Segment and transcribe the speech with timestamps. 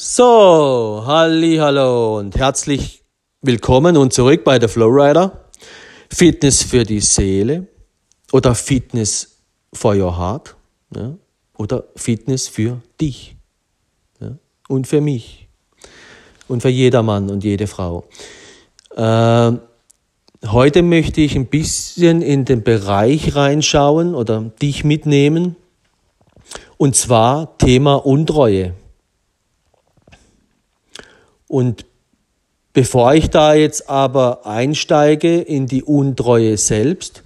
[0.00, 3.02] So, halli, hallo und herzlich
[3.42, 5.46] willkommen und zurück bei der Flowrider.
[6.08, 7.66] Fitness für die Seele
[8.30, 9.40] oder Fitness
[9.72, 10.54] for your heart
[10.94, 11.14] ja,
[11.56, 13.34] oder Fitness für dich
[14.20, 14.38] ja,
[14.68, 15.48] und für mich
[16.46, 18.04] und für jeder Mann und jede Frau.
[18.94, 19.52] Äh,
[20.46, 25.56] heute möchte ich ein bisschen in den Bereich reinschauen oder dich mitnehmen
[26.76, 28.74] und zwar Thema Untreue.
[31.48, 31.86] Und
[32.72, 37.24] bevor ich da jetzt aber einsteige in die Untreue selbst,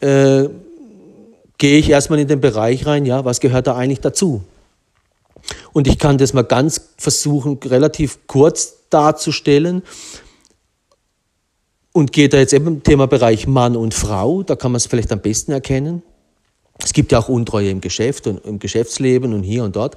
[0.00, 0.48] äh,
[1.58, 4.44] gehe ich erstmal in den Bereich rein, ja, was gehört da eigentlich dazu?
[5.72, 9.82] Und ich kann das mal ganz versuchen, relativ kurz darzustellen
[11.92, 14.86] und gehe da jetzt eben im Thema Bereich Mann und Frau, da kann man es
[14.86, 16.02] vielleicht am besten erkennen.
[16.82, 19.96] Es gibt ja auch Untreue im Geschäft und im Geschäftsleben und hier und dort.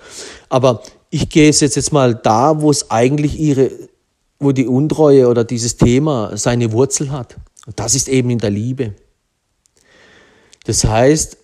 [0.49, 3.71] Aber ich gehe jetzt, jetzt mal da, wo es eigentlich ihre,
[4.39, 7.37] wo die Untreue oder dieses Thema seine Wurzel hat.
[7.67, 8.95] Und das ist eben in der Liebe.
[10.65, 11.37] Das heißt,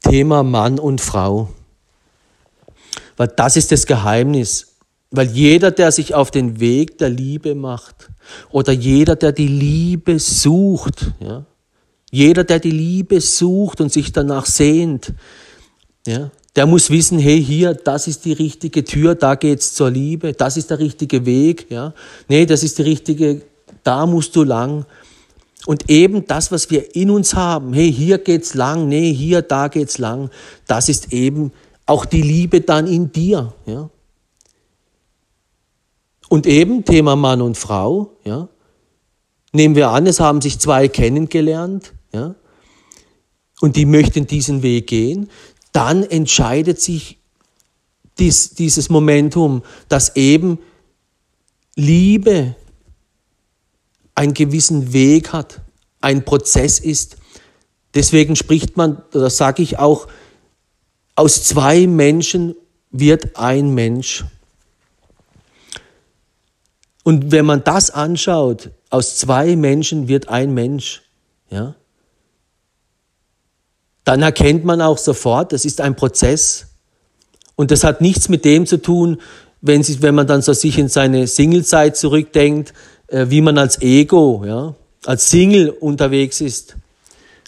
[0.00, 1.48] Thema Mann und Frau.
[3.16, 4.76] Weil das ist das Geheimnis.
[5.10, 8.10] Weil jeder, der sich auf den Weg der Liebe macht,
[8.50, 11.44] oder jeder, der die Liebe sucht, ja,
[12.10, 15.12] jeder, der die Liebe sucht und sich danach sehnt,
[16.06, 20.32] ja, der muss wissen, hey, hier, das ist die richtige Tür, da geht's zur Liebe,
[20.32, 21.92] das ist der richtige Weg, ja.
[22.28, 23.42] Nee, das ist die richtige,
[23.82, 24.86] da musst du lang.
[25.66, 29.68] Und eben das, was wir in uns haben, hey, hier geht's lang, nee, hier, da
[29.68, 30.30] geht's lang,
[30.66, 31.52] das ist eben
[31.84, 33.90] auch die Liebe dann in dir, ja.
[36.28, 38.48] Und eben Thema Mann und Frau, ja.
[39.52, 42.34] Nehmen wir an, es haben sich zwei kennengelernt, ja.
[43.60, 45.30] Und die möchten diesen Weg gehen
[45.76, 47.18] dann entscheidet sich
[48.16, 50.58] dies, dieses Momentum, dass eben
[51.74, 52.56] Liebe
[54.14, 55.60] einen gewissen Weg hat,
[56.00, 57.18] ein Prozess ist.
[57.94, 60.08] Deswegen spricht man, oder sage ich auch,
[61.14, 62.54] aus zwei Menschen
[62.90, 64.24] wird ein Mensch.
[67.02, 71.02] Und wenn man das anschaut, aus zwei Menschen wird ein Mensch,
[71.50, 71.74] ja,
[74.06, 76.68] dann erkennt man auch sofort, das ist ein Prozess.
[77.56, 79.20] Und das hat nichts mit dem zu tun,
[79.60, 82.72] wenn, sich, wenn man dann so sich in seine Singlezeit zurückdenkt,
[83.08, 86.76] äh, wie man als Ego, ja, als Single unterwegs ist.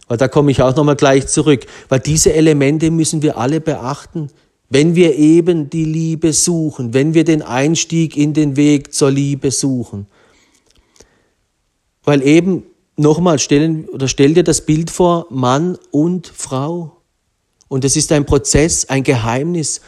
[0.08, 1.64] Weil da komme ich auch nochmal gleich zurück.
[1.88, 4.28] Weil diese Elemente müssen wir alle beachten,
[4.68, 9.52] wenn wir eben die Liebe suchen, wenn wir den Einstieg in den Weg zur Liebe
[9.52, 10.08] suchen.
[12.02, 12.64] Weil eben
[12.98, 16.96] nochmal stellen oder stell dir das Bild vor, Mann und Frau.
[17.68, 19.80] Und es ist ein Prozess, ein Geheimnis.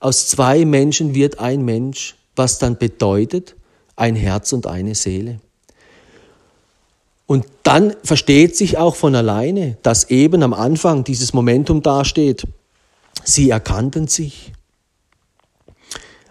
[0.00, 3.56] Aus zwei Menschen wird ein Mensch, was dann bedeutet,
[3.96, 5.40] ein Herz und eine Seele.
[7.26, 12.46] Und dann versteht sich auch von alleine, dass eben am Anfang dieses Momentum dasteht.
[13.24, 14.52] Sie erkannten sich.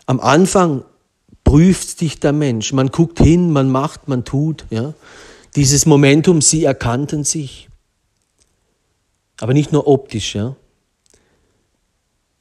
[0.06, 0.84] Am Anfang
[1.44, 2.74] prüft dich der Mensch.
[2.74, 4.66] Man guckt hin, man macht, man tut.
[4.70, 4.94] Ja?
[5.56, 7.70] Dieses Momentum, sie erkannten sich.
[9.40, 10.56] Aber nicht nur optisch, ja,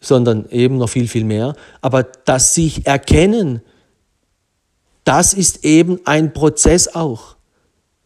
[0.01, 1.55] sondern eben noch viel, viel mehr.
[1.81, 3.63] Aber das sich erkennen,
[5.05, 7.37] das ist eben ein Prozess auch.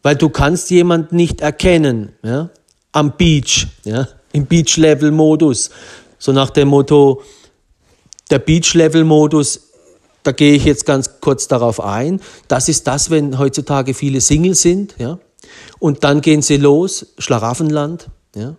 [0.01, 2.49] Weil du kannst jemanden nicht erkennen, ja,
[2.91, 5.71] am Beach, ja, im Beach-Level-Modus.
[6.19, 7.21] So nach dem Motto,
[8.29, 9.64] der Beach-Level-Modus
[10.25, 12.19] da gehe ich jetzt ganz kurz darauf ein.
[12.47, 15.19] Das ist das, wenn heutzutage viele Single sind, ja.
[15.77, 18.55] Und dann gehen sie los, Schlaraffenland, ja.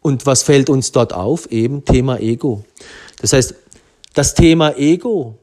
[0.00, 1.50] Und was fällt uns dort auf?
[1.50, 2.64] Eben Thema Ego.
[3.20, 3.54] Das heißt,
[4.12, 5.38] das Thema Ego,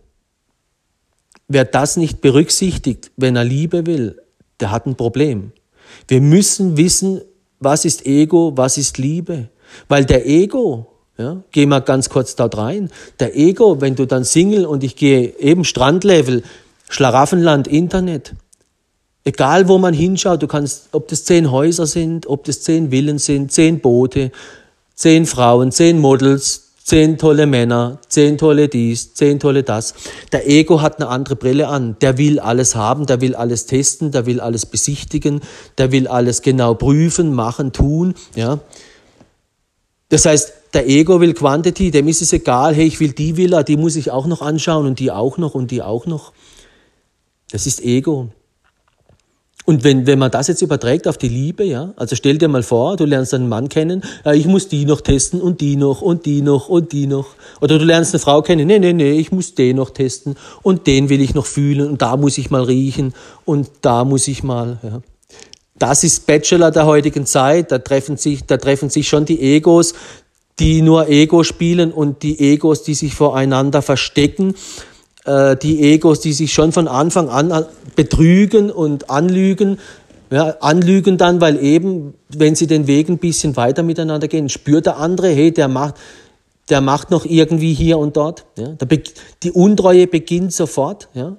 [1.47, 4.22] wer das nicht berücksichtigt, wenn er Liebe will,
[4.59, 5.53] der hat ein Problem.
[6.08, 7.22] Wir müssen wissen,
[7.59, 9.50] was ist Ego, was ist Liebe.
[9.88, 10.91] Weil der Ego,
[11.21, 12.89] ja, geh mal ganz kurz dort rein.
[13.19, 16.43] Der Ego, wenn du dann Single und ich gehe eben Strandlevel,
[16.90, 18.34] Schlaraffenland, Internet.
[19.23, 23.19] Egal wo man hinschaut, du kannst, ob das zehn Häuser sind, ob das zehn Villen
[23.19, 24.31] sind, zehn Boote,
[24.96, 29.93] zehn Frauen, zehn Models, zehn tolle Männer, zehn tolle dies, zehn tolle das.
[30.31, 31.96] Der Ego hat eine andere Brille an.
[32.01, 35.41] Der will alles haben, der will alles testen, der will alles besichtigen,
[35.78, 38.59] der will alles genau prüfen, machen, tun, ja.
[40.09, 43.64] Das heißt, der Ego will Quantity, dem ist es egal, hey, ich will die Villa,
[43.64, 46.32] die muss ich auch noch anschauen und die auch noch und die auch noch.
[47.52, 48.29] Das ist Ego.
[49.66, 52.64] Und wenn, wenn man das jetzt überträgt auf die Liebe, ja, also stell dir mal
[52.64, 56.02] vor, du lernst einen Mann kennen, ja, ich muss die noch testen und die noch
[56.02, 57.28] und die noch und die noch.
[57.62, 60.88] Oder du lernst eine Frau kennen, nee, nee, nee, ich muss den noch testen und
[60.88, 63.14] den will ich noch fühlen und da muss ich mal riechen
[63.46, 65.02] und da muss ich mal, ja.
[65.78, 69.96] Das ist Bachelor der heutigen Zeit, da treffen sich, da treffen sich schon die Egos,
[70.59, 74.55] die nur Ego spielen und die Egos, die sich voreinander verstecken
[75.25, 77.65] äh, die Egos, die sich schon von Anfang an
[77.95, 79.79] betrügen und anlügen,
[80.29, 84.85] ja, anlügen dann, weil eben, wenn sie den Weg ein bisschen weiter miteinander gehen, spürt
[84.85, 85.95] der andere, hey, der macht,
[86.69, 88.45] der macht noch irgendwie hier und dort.
[88.57, 88.75] Ja.
[89.43, 91.35] Die Untreue beginnt sofort, ja,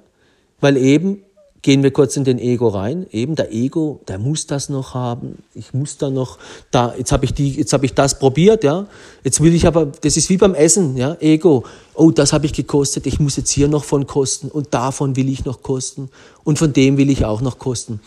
[0.61, 1.23] weil eben
[1.63, 3.07] gehen wir kurz in den Ego rein.
[3.11, 5.41] Eben der Ego, der muss das noch haben.
[5.55, 6.37] Ich muss da noch
[6.69, 6.93] da.
[6.95, 8.85] Jetzt habe ich die, jetzt habe ich das probiert, ja.
[9.23, 11.15] Jetzt will ich aber, das ist wie beim Essen, ja.
[11.21, 11.63] Ego.
[11.95, 13.07] Oh, das habe ich gekostet.
[13.07, 16.09] Ich muss jetzt hier noch von kosten und davon will ich noch kosten
[16.43, 18.01] und von dem will ich auch noch kosten.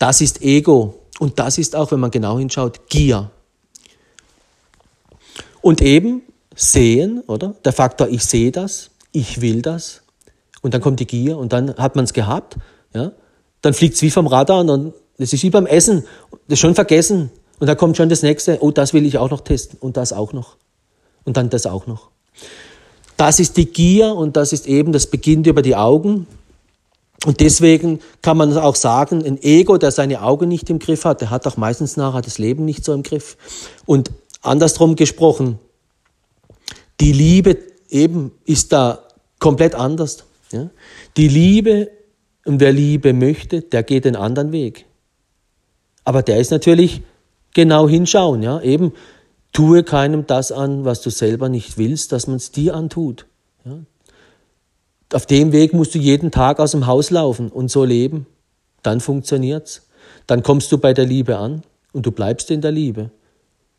[0.00, 3.30] Das ist Ego und das ist auch, wenn man genau hinschaut, Gier.
[5.62, 6.22] Und eben
[6.56, 7.54] sehen, oder?
[7.64, 10.02] Der Faktor, ich sehe das, ich will das.
[10.60, 12.56] Und dann kommt die Gier und dann hat man es gehabt
[12.96, 13.12] ja,
[13.60, 16.60] dann fliegt es wie vom Radar und dann, das ist wie beim Essen, das ist
[16.60, 17.30] schon vergessen.
[17.58, 20.12] Und dann kommt schon das nächste, oh, das will ich auch noch testen und das
[20.12, 20.56] auch noch.
[21.24, 22.10] Und dann das auch noch.
[23.16, 26.26] Das ist die Gier und das ist eben, das beginnt über die Augen.
[27.24, 31.22] Und deswegen kann man auch sagen, ein Ego, der seine Augen nicht im Griff hat,
[31.22, 33.38] der hat auch meistens nachher das Leben nicht so im Griff.
[33.86, 34.10] Und
[34.42, 35.58] andersrum gesprochen,
[37.00, 37.56] die Liebe
[37.88, 39.00] eben ist da
[39.38, 40.24] komplett anders.
[40.52, 40.68] Ja?
[41.16, 41.90] Die Liebe
[42.46, 44.86] und wer Liebe möchte, der geht den anderen Weg.
[46.04, 47.02] Aber der ist natürlich
[47.54, 48.92] genau hinschauen, ja, eben
[49.52, 53.26] tue keinem das an, was du selber nicht willst, dass man es dir antut.
[53.64, 53.78] Ja.
[55.12, 58.26] Auf dem Weg musst du jeden Tag aus dem Haus laufen und so leben.
[58.82, 59.88] Dann funktioniert's.
[60.26, 63.10] Dann kommst du bei der Liebe an und du bleibst in der Liebe.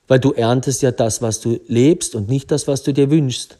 [0.08, 3.58] Weil du erntest ja das, was du lebst und nicht das, was du dir wünschst.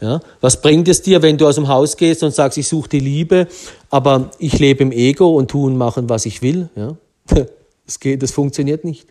[0.00, 0.20] Ja?
[0.40, 3.00] Was bringt es dir, wenn du aus dem Haus gehst und sagst, ich suche die
[3.00, 3.46] Liebe,
[3.90, 6.68] aber ich lebe im Ego und tue und machen, was ich will?
[6.76, 6.96] Ja?
[7.86, 9.06] Das, geht, das funktioniert nicht.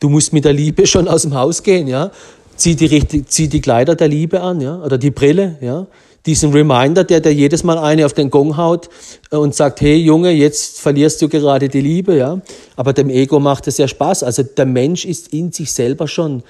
[0.00, 1.86] Du musst mit der Liebe schon aus dem Haus gehen.
[1.86, 2.10] Ja?
[2.56, 4.82] Zieh, die, zieh die Kleider der Liebe an ja?
[4.82, 5.56] oder die Brille.
[5.60, 5.86] Ja?
[6.26, 8.90] Diesen Reminder, der dir jedes Mal eine auf den Gong haut
[9.30, 12.16] äh, und sagt, hey Junge, jetzt verlierst du gerade die Liebe.
[12.16, 12.40] Ja?
[12.74, 14.24] Aber dem Ego macht es ja Spaß.
[14.24, 16.42] Also der Mensch ist in sich selber schon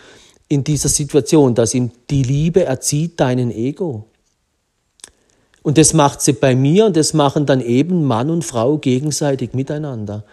[0.48, 4.06] in dieser Situation, dass ihm die Liebe erzieht deinen Ego.
[5.62, 9.52] Und das macht sie bei mir und das machen dann eben Mann und Frau gegenseitig
[9.52, 10.24] miteinander.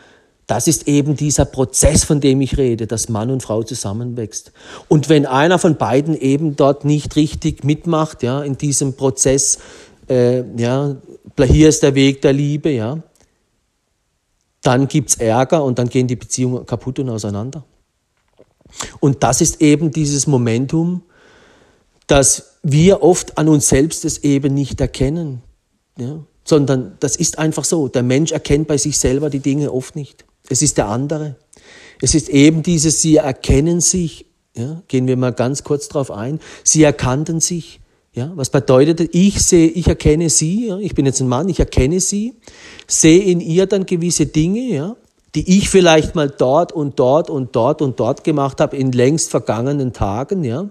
[0.48, 4.52] Das ist eben dieser Prozess, von dem ich rede, dass Mann und Frau zusammenwächst.
[4.88, 9.58] Und wenn einer von beiden eben dort nicht richtig mitmacht, ja, in diesem Prozess,
[10.08, 10.96] äh, ja,
[11.38, 13.00] hier ist der Weg der Liebe, ja,
[14.62, 17.64] dann gibt's Ärger und dann gehen die Beziehungen kaputt und auseinander.
[19.00, 21.04] Und das ist eben dieses Momentum,
[22.08, 25.42] dass wir oft an uns selbst es eben nicht erkennen,
[25.98, 26.24] ja?
[26.44, 27.88] sondern das ist einfach so.
[27.88, 30.26] Der Mensch erkennt bei sich selber die Dinge oft nicht.
[30.50, 31.38] Es ist der andere.
[32.02, 34.28] Es ist eben dieses, sie erkennen sich.
[34.56, 34.84] Ja?
[34.88, 36.40] Gehen wir mal ganz kurz drauf ein.
[36.64, 37.80] Sie erkannten sich.
[38.14, 41.60] Ja, was bedeutet, ich sehe, ich erkenne sie, ja, ich bin jetzt ein Mann, ich
[41.60, 42.36] erkenne sie,
[42.88, 44.96] sehe in ihr dann gewisse Dinge, ja,
[45.36, 49.30] die ich vielleicht mal dort und dort und dort und dort gemacht habe in längst
[49.30, 50.70] vergangenen Tagen, ja.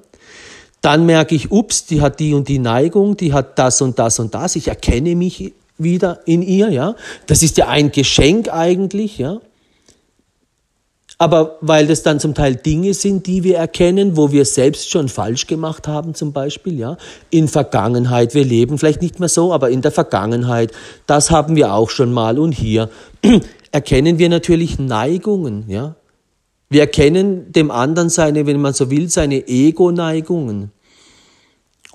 [0.81, 4.19] Dann merke ich, ups, die hat die und die Neigung, die hat das und das
[4.19, 4.57] und das.
[4.57, 6.95] Ich erkenne mich wieder in ihr, ja.
[7.27, 9.41] Das ist ja ein Geschenk eigentlich, ja.
[11.17, 15.09] Aber weil das dann zum Teil Dinge sind, die wir erkennen, wo wir selbst schon
[15.09, 16.97] falsch gemacht haben, zum Beispiel, ja.
[17.31, 20.73] In Vergangenheit, wir leben vielleicht nicht mehr so, aber in der Vergangenheit,
[21.07, 22.91] das haben wir auch schon mal und hier
[23.75, 25.97] erkennen wir natürlich Neigungen, ja.
[26.71, 30.71] Wir erkennen dem anderen seine, wenn man so will, seine Ego-Neigungen.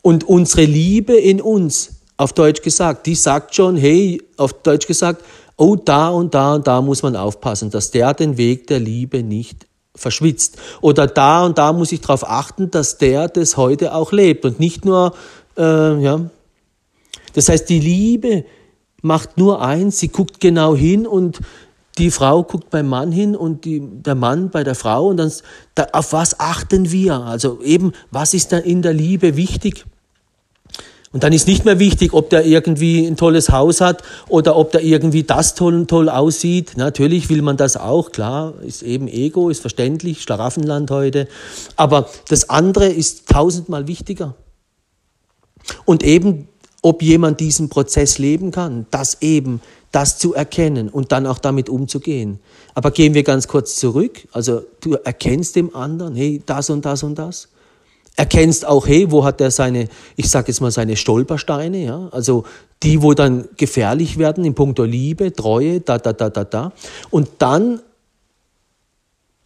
[0.01, 5.23] Und unsere Liebe in uns, auf Deutsch gesagt, die sagt schon, hey, auf Deutsch gesagt,
[5.55, 9.23] oh, da und da und da muss man aufpassen, dass der den Weg der Liebe
[9.23, 10.57] nicht verschwitzt.
[10.81, 14.59] Oder da und da muss ich darauf achten, dass der das heute auch lebt und
[14.59, 15.13] nicht nur,
[15.57, 16.29] äh, ja.
[17.35, 18.43] Das heißt, die Liebe
[19.01, 21.39] macht nur eins, sie guckt genau hin und
[21.99, 25.31] die Frau guckt beim Mann hin und die, der Mann bei der Frau und dann,
[25.75, 27.15] da, auf was achten wir?
[27.15, 29.85] Also eben, was ist da in der Liebe wichtig?
[31.11, 34.71] Und dann ist nicht mehr wichtig, ob der irgendwie ein tolles Haus hat oder ob
[34.71, 36.73] der irgendwie das toll toll aussieht.
[36.77, 41.27] Natürlich will man das auch, klar, ist eben Ego, ist verständlich, Schlaraffenland heute.
[41.75, 44.35] Aber das andere ist tausendmal wichtiger.
[45.85, 46.47] Und eben
[46.81, 51.69] ob jemand diesen Prozess leben kann, das eben, das zu erkennen und dann auch damit
[51.69, 52.39] umzugehen.
[52.75, 54.27] Aber gehen wir ganz kurz zurück.
[54.31, 57.49] Also du erkennst dem anderen, hey, das und das und das.
[58.15, 62.43] Erkennst auch, hey, wo hat er seine, ich sage jetzt mal seine Stolpersteine, ja, also
[62.83, 66.73] die, wo dann gefährlich werden in puncto Liebe, Treue, da, da, da, da, da.
[67.09, 67.81] Und dann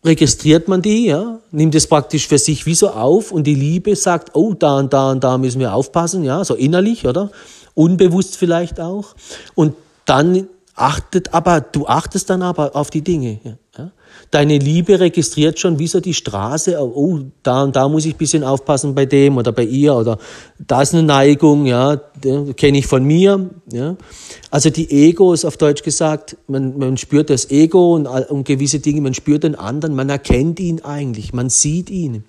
[0.03, 3.95] registriert man die, ja, nimmt es praktisch für sich wie so auf und die Liebe
[3.95, 7.31] sagt, oh, da und da und da müssen wir aufpassen, ja, so innerlich, oder?
[7.75, 9.15] Unbewusst vielleicht auch.
[9.55, 13.57] Und dann achtet aber, du achtest dann aber auf die Dinge, ja.
[14.29, 18.17] Deine Liebe registriert schon, wie so die Straße, oh, da und da muss ich ein
[18.17, 20.17] bisschen aufpassen bei dem oder bei ihr oder
[20.57, 21.97] da ist eine Neigung, ja,
[22.55, 23.95] kenne ich von mir, ja.
[24.49, 29.01] Also die Egos, auf Deutsch gesagt, man, man spürt das Ego und, und gewisse Dinge,
[29.01, 32.23] man spürt den anderen, man erkennt ihn eigentlich, man sieht ihn.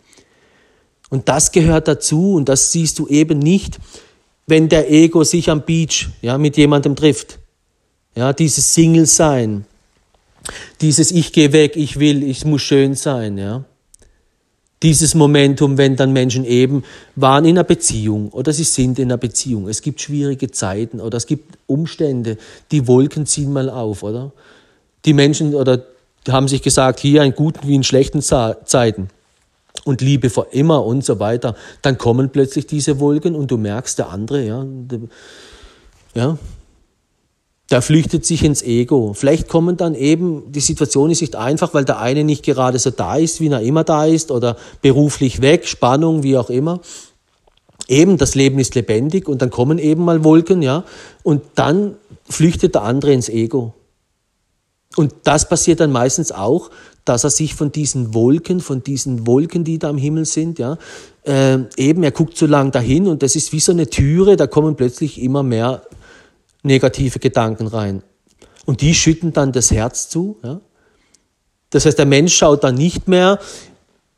[1.08, 3.78] Und das gehört dazu und das siehst du eben nicht,
[4.46, 7.38] wenn der Ego sich am Beach, ja, mit jemandem trifft.
[8.14, 9.66] Ja, dieses Single-Sein
[10.80, 13.64] dieses Ich gehe weg, ich will, ich muss schön sein, ja.
[14.82, 16.84] Dieses Momentum, wenn dann Menschen eben
[17.16, 19.66] waren in einer Beziehung oder sie sind in einer Beziehung.
[19.66, 22.36] Es gibt schwierige Zeiten oder es gibt Umstände,
[22.70, 24.32] die Wolken ziehen mal auf, oder?
[25.06, 25.84] Die Menschen oder
[26.28, 29.08] haben sich gesagt, hier in guten wie in schlechten Zeiten
[29.84, 31.56] und Liebe vor immer und so weiter.
[31.80, 34.66] Dann kommen plötzlich diese Wolken und du merkst, der andere, ja,
[36.14, 36.36] ja,
[37.70, 39.14] der flüchtet sich ins Ego.
[39.14, 42.90] Vielleicht kommen dann eben, die Situation ist nicht einfach, weil der eine nicht gerade so
[42.90, 46.80] da ist, wie er immer da ist, oder beruflich weg, Spannung, wie auch immer.
[47.88, 50.84] Eben, das Leben ist lebendig und dann kommen eben mal Wolken, ja,
[51.22, 51.96] und dann
[52.28, 53.74] flüchtet der andere ins Ego.
[54.96, 56.70] Und das passiert dann meistens auch,
[57.04, 60.78] dass er sich von diesen Wolken, von diesen Wolken, die da am Himmel sind, ja,
[61.24, 64.46] äh, eben, er guckt so lang dahin und das ist wie so eine Türe, da
[64.46, 65.82] kommen plötzlich immer mehr
[66.64, 68.02] negative Gedanken rein.
[68.66, 70.38] Und die schütten dann das Herz zu.
[70.42, 70.60] Ja?
[71.70, 73.38] Das heißt, der Mensch schaut dann nicht mehr,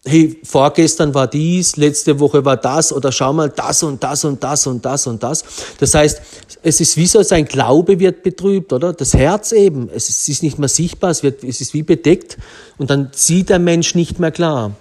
[0.05, 4.43] hey, vorgestern war dies, letzte Woche war das oder schau mal das und das und
[4.43, 5.45] das und das und das.
[5.79, 6.21] Das heißt,
[6.62, 8.93] es ist wie so, sein Glaube wird betrübt, oder?
[8.93, 12.38] Das Herz eben, es ist nicht mehr sichtbar, es, wird, es ist wie bedeckt
[12.79, 14.76] und dann sieht der Mensch nicht mehr klar.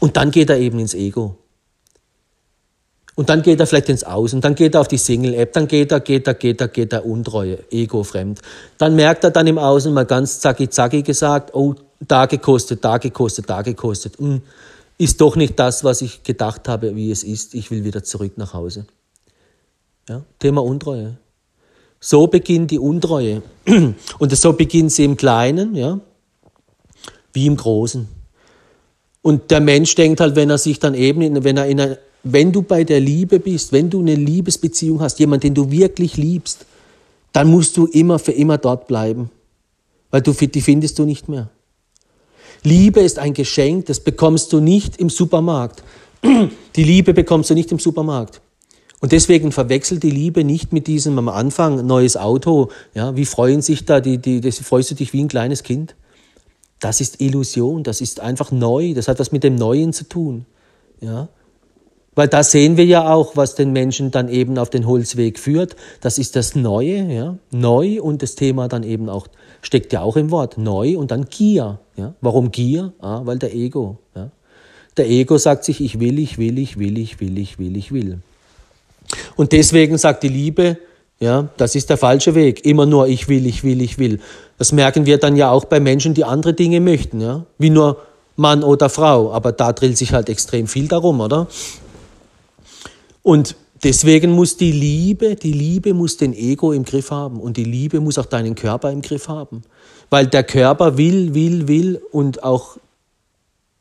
[0.00, 1.36] Und dann geht er eben ins Ego.
[3.16, 5.68] Und dann geht er vielleicht ins Aus und dann geht er auf die Single-App, dann
[5.68, 8.40] geht er, geht er, geht er, geht er untreue, ego-fremd.
[8.76, 12.98] Dann merkt er dann im Außen mal ganz zacki zacki gesagt, oh, da gekostet, da
[12.98, 14.18] gekostet, da gekostet.
[14.18, 14.42] Hm,
[14.98, 17.54] ist doch nicht das, was ich gedacht habe, wie es ist.
[17.54, 18.86] Ich will wieder zurück nach Hause.
[20.08, 21.16] Ja, Thema Untreue.
[22.00, 23.42] So beginnt die Untreue.
[24.18, 26.00] Und so beginnt sie im Kleinen, ja,
[27.32, 28.08] wie im Großen.
[29.22, 32.52] Und der Mensch denkt halt, wenn er sich dann eben, wenn er in einer wenn
[32.52, 36.66] du bei der Liebe bist, wenn du eine Liebesbeziehung hast, jemand, den du wirklich liebst,
[37.32, 39.30] dann musst du immer für immer dort bleiben,
[40.10, 41.50] weil du, die findest du nicht mehr.
[42.62, 45.82] Liebe ist ein Geschenk, das bekommst du nicht im Supermarkt.
[46.76, 48.40] Die Liebe bekommst du nicht im Supermarkt.
[49.00, 52.70] Und deswegen verwechselt die Liebe nicht mit diesem am Anfang neues Auto.
[52.94, 55.94] Ja, wie freuen sich da die, die, das freust du dich wie ein kleines Kind?
[56.80, 60.46] Das ist Illusion, das ist einfach neu, das hat was mit dem Neuen zu tun.
[61.02, 61.28] Ja,
[62.14, 65.76] weil da sehen wir ja auch, was den Menschen dann eben auf den Holzweg führt.
[66.00, 69.26] Das ist das Neue, ja, neu und das Thema dann eben auch
[69.62, 71.78] steckt ja auch im Wort neu und dann Gier.
[71.96, 72.92] Ja, warum Gier?
[73.00, 73.98] Ah, weil der Ego.
[74.14, 74.30] Ja,
[74.96, 77.92] der Ego sagt sich, ich will, ich will, ich will, ich will, ich will, ich
[77.92, 78.18] will.
[79.36, 80.78] Und deswegen sagt die Liebe,
[81.20, 82.64] ja, das ist der falsche Weg.
[82.64, 84.20] Immer nur ich will, ich will, ich will.
[84.58, 87.98] Das merken wir dann ja auch bei Menschen, die andere Dinge möchten, ja, wie nur
[88.36, 89.32] Mann oder Frau.
[89.32, 91.46] Aber da drillt sich halt extrem viel darum, oder?
[93.24, 97.64] Und deswegen muss die Liebe, die Liebe muss den Ego im Griff haben und die
[97.64, 99.62] Liebe muss auch deinen Körper im Griff haben.
[100.10, 102.76] Weil der Körper will, will, will und auch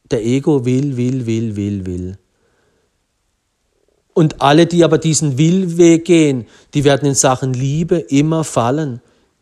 [0.10, 2.18] der Ego will, will, will, will, will.
[4.14, 9.02] Und alle, die aber diesen Willweg gehen, die werden in Sachen Liebe immer fallen,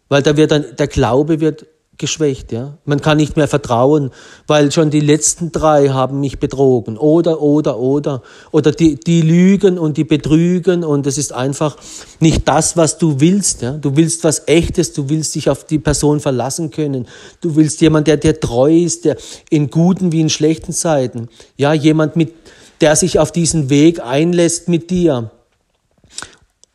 [0.09, 1.67] weil da wird dann, der Glaube wird
[2.01, 2.51] geschwächt.
[2.51, 2.77] Ja?
[2.83, 4.11] Man kann nicht mehr vertrauen,
[4.47, 6.97] weil schon die letzten drei haben mich betrogen.
[6.97, 8.21] Oder, oder, oder.
[8.51, 11.77] Oder die, die lügen und die betrügen und es ist einfach
[12.19, 13.61] nicht das, was du willst.
[13.61, 13.71] Ja?
[13.71, 17.07] Du willst was Echtes, du willst dich auf die Person verlassen können.
[17.39, 19.15] Du willst jemand, der dir treu ist, der
[19.49, 21.29] in guten wie in schlechten Zeiten.
[21.55, 22.33] Ja, jemand, mit,
[22.81, 25.31] der sich auf diesen Weg einlässt mit dir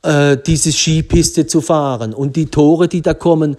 [0.03, 2.15] äh, diese Skipiste zu fahren.
[2.15, 3.57] Und die Tore, die da kommen,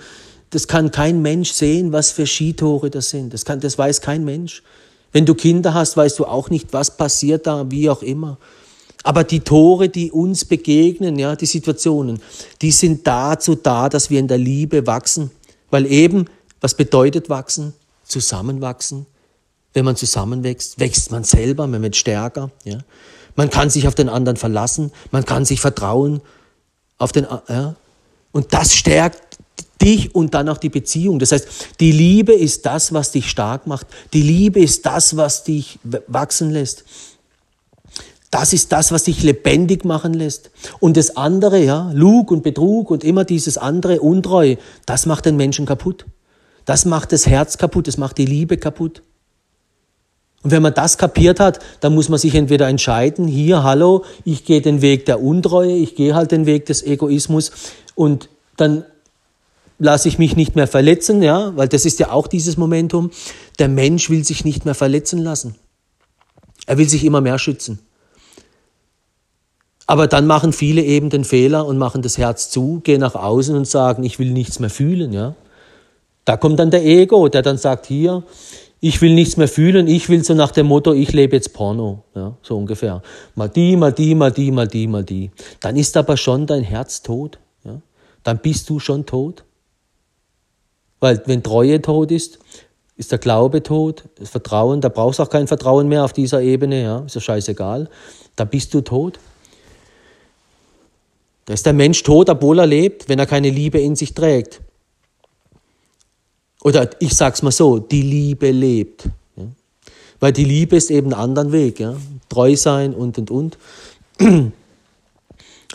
[0.50, 3.34] das kann kein Mensch sehen, was für Skitore das sind.
[3.34, 4.64] Das, kann, das weiß kein Mensch.
[5.12, 8.38] Wenn du Kinder hast, weißt du auch nicht, was passiert da, wie auch immer.
[9.04, 12.22] Aber die Tore, die uns begegnen, ja, die Situationen,
[12.62, 15.32] die sind dazu da, dass wir in der Liebe wachsen.
[15.70, 16.26] Weil eben,
[16.62, 17.74] was bedeutet wachsen?
[18.04, 19.06] Zusammenwachsen.
[19.74, 22.52] Wenn man zusammenwächst, wächst man selber, man wird stärker.
[22.64, 22.80] Ja.
[23.36, 26.22] Man kann sich auf den anderen verlassen, man kann sich vertrauen
[26.98, 27.76] auf den, ja.
[28.32, 29.27] Und das stärkt
[29.82, 31.20] dich und dann auch die Beziehung.
[31.20, 31.48] Das heißt,
[31.80, 33.88] die Liebe ist das, was dich stark macht.
[34.14, 36.84] Die Liebe ist das, was dich wachsen lässt.
[38.32, 40.52] Das ist das, was dich lebendig machen lässt.
[40.80, 44.56] Und das andere, ja, Lug und Betrug und immer dieses andere, Untreu,
[44.86, 46.06] das macht den Menschen kaputt.
[46.66, 49.02] Das macht das Herz kaputt, das macht die Liebe kaputt.
[50.44, 54.46] Und wenn man das kapiert hat, dann muss man sich entweder entscheiden, hier, hallo, ich
[54.46, 57.52] gehe den Weg der Untreue, ich gehe halt den Weg des Egoismus
[57.96, 58.84] und dann
[59.80, 63.12] lasse ich mich nicht mehr verletzen, ja, weil das ist ja auch dieses Momentum.
[63.60, 65.56] Der Mensch will sich nicht mehr verletzen lassen.
[66.66, 67.80] Er will sich immer mehr schützen.
[69.86, 73.56] Aber dann machen viele eben den Fehler und machen das Herz zu, gehen nach außen
[73.56, 75.36] und sagen, ich will nichts mehr fühlen, ja.
[76.26, 78.24] Da kommt dann der Ego, der dann sagt, hier,
[78.82, 82.04] ich will nichts mehr fühlen, ich will so nach dem Motto, ich lebe jetzt Porno,
[82.14, 83.02] ja, so ungefähr.
[83.36, 85.32] Mal die, mal die, mal die, mal die, mal die.
[85.62, 87.82] Dann ist aber schon dein Herz tot, ja.
[88.24, 89.46] Dann bist du schon tot.
[91.00, 92.40] Weil wenn Treue tot ist,
[92.96, 96.42] ist der Glaube tot, das Vertrauen, da brauchst du auch kein Vertrauen mehr auf dieser
[96.42, 97.90] Ebene, ja, ist ja scheißegal.
[98.36, 99.20] Da bist du tot.
[101.46, 104.62] Da ist der Mensch tot, obwohl er lebt, wenn er keine Liebe in sich trägt.
[106.62, 109.08] Oder ich sag's mal so, die Liebe lebt.
[109.36, 109.46] Ja?
[110.20, 111.96] Weil die Liebe ist eben ein anderer Weg, ja?
[112.30, 113.58] treu sein und und und.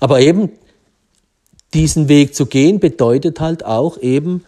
[0.01, 0.51] Aber eben
[1.73, 4.45] diesen Weg zu gehen bedeutet halt auch eben,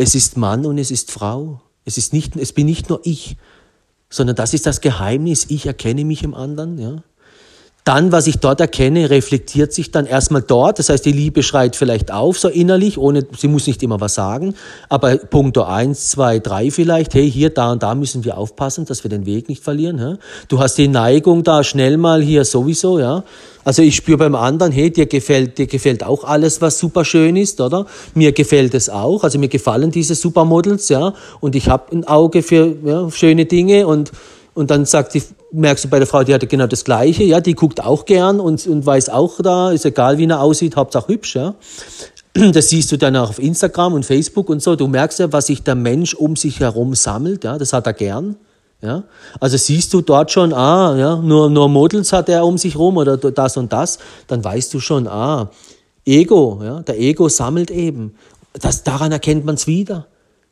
[0.00, 1.60] es ist Mann und es ist Frau.
[1.84, 3.36] Es ist nicht, es bin nicht nur ich,
[4.08, 5.46] sondern das ist das Geheimnis.
[5.50, 7.02] Ich erkenne mich im anderen, ja
[7.90, 10.78] dann, was ich dort erkenne, reflektiert sich dann erstmal dort.
[10.78, 14.14] Das heißt, die Liebe schreit vielleicht auf, so innerlich, ohne, sie muss nicht immer was
[14.14, 14.54] sagen.
[14.88, 19.02] Aber Punkto eins, zwei, drei vielleicht, hey, hier, da und da müssen wir aufpassen, dass
[19.02, 19.98] wir den Weg nicht verlieren.
[19.98, 20.18] Hä?
[20.46, 23.24] Du hast die Neigung da schnell mal hier sowieso, ja.
[23.64, 27.34] Also ich spüre beim anderen, hey, dir gefällt, dir gefällt auch alles, was super schön
[27.34, 27.86] ist, oder?
[28.14, 29.24] Mir gefällt es auch.
[29.24, 31.12] Also mir gefallen diese Supermodels, ja.
[31.40, 34.12] Und ich habe ein Auge für ja, schöne Dinge und
[34.52, 37.40] und dann sagt die, merkst du bei der Frau, die hatte genau das Gleiche, ja,
[37.40, 41.08] die guckt auch gern und, und weiß auch da, ist egal wie er aussieht, Hauptsache
[41.08, 41.54] hübsch, ja.
[42.52, 44.76] Das siehst du dann auch auf Instagram und Facebook und so.
[44.76, 47.92] Du merkst ja, was sich der Mensch um sich herum sammelt, ja, das hat er
[47.92, 48.36] gern.
[48.82, 49.04] Ja,
[49.40, 52.96] also siehst du dort schon, ah, ja, nur, nur Models hat er um sich rum
[52.96, 55.50] oder das und das, dann weißt du schon, ah,
[56.06, 58.14] Ego, ja, der Ego sammelt eben.
[58.54, 60.06] Das, daran erkennt man es wieder.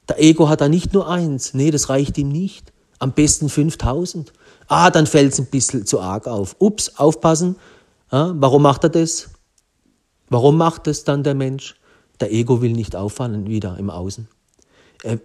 [0.09, 2.73] Der Ego hat da nicht nur eins, nee, das reicht ihm nicht.
[2.99, 4.33] Am besten 5000.
[4.69, 6.57] Ah, dann fällt es ein bisschen zu arg auf.
[6.59, 7.57] Ups, aufpassen.
[8.13, 9.31] Ja, warum macht er das?
[10.29, 11.77] Warum macht das dann der Mensch?
[12.21, 14.29] Der Ego will nicht auffallen wieder im Außen.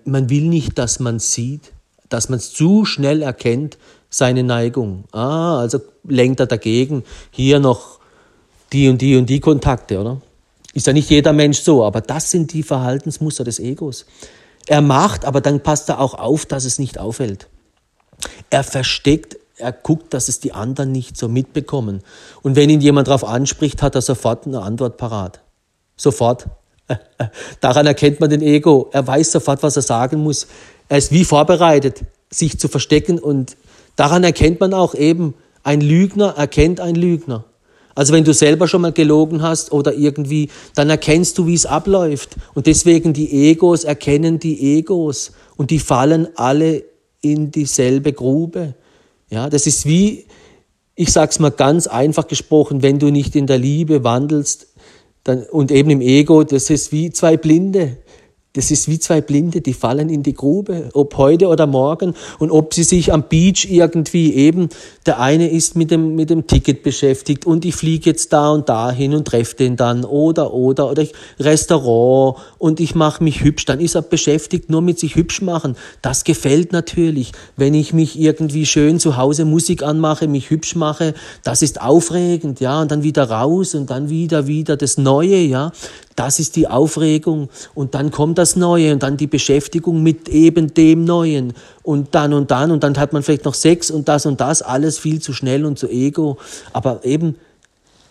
[0.06, 1.74] Man will nicht, dass man sieht,
[2.10, 3.78] dass man es zu schnell erkennt,
[4.10, 5.06] seine Neigung.
[5.12, 7.04] Ah, also lenkt er dagegen.
[7.32, 8.00] Hier noch
[8.72, 10.22] die und die und die Kontakte, oder?
[10.74, 14.06] Ist ja nicht jeder Mensch so, aber das sind die Verhaltensmuster des Egos.
[14.68, 17.48] Er macht, aber dann passt er auch auf, dass es nicht auffällt.
[18.50, 22.02] Er versteckt, er guckt, dass es die anderen nicht so mitbekommen.
[22.42, 25.42] Und wenn ihn jemand darauf anspricht, hat er sofort eine Antwort parat.
[25.96, 26.48] Sofort.
[27.62, 28.90] Daran erkennt man den Ego.
[28.92, 30.48] Er weiß sofort, was er sagen muss.
[30.90, 33.20] Er ist wie vorbereitet, sich zu verstecken.
[33.20, 33.56] Und
[33.96, 37.46] daran erkennt man auch eben, ein Lügner erkennt ein Lügner.
[37.96, 41.66] Also wenn du selber schon mal gelogen hast oder irgendwie, dann erkennst du, wie es
[41.66, 42.36] abläuft.
[42.56, 46.84] Und deswegen die Egos erkennen die Egos und die fallen alle
[47.24, 48.76] in dieselbe Grube.
[49.32, 50.26] Ja, das ist wie,
[50.94, 54.68] ich sag's mal ganz einfach gesprochen, wenn du nicht in der Liebe wandelst
[55.24, 57.98] dann, und eben im Ego, das ist wie zwei Blinde.
[58.56, 62.14] Das ist wie zwei Blinde, die fallen in die Grube, ob heute oder morgen.
[62.38, 64.70] Und ob sie sich am Beach irgendwie eben,
[65.08, 68.70] der eine ist mit dem, mit dem Ticket beschäftigt und ich fliege jetzt da und
[68.70, 70.06] dahin und treffe den dann.
[70.06, 74.84] Oder, oder, oder ich, Restaurant und ich mache mich hübsch, dann ist er beschäftigt nur
[74.84, 75.76] mit sich hübsch machen.
[76.04, 81.16] Das gefällt natürlich, wenn ich mich irgendwie schön zu Hause Musik anmache, mich hübsch mache,
[81.44, 85.72] das ist aufregend, ja, und dann wieder raus und dann wieder, wieder das Neue, ja.
[86.16, 90.74] Das ist die Aufregung und dann kommt das Neue und dann die Beschäftigung mit eben
[90.74, 94.26] dem Neuen und dann und dann und dann hat man vielleicht noch Sex und das
[94.26, 96.38] und das, alles viel zu schnell und zu ego.
[96.72, 97.36] Aber eben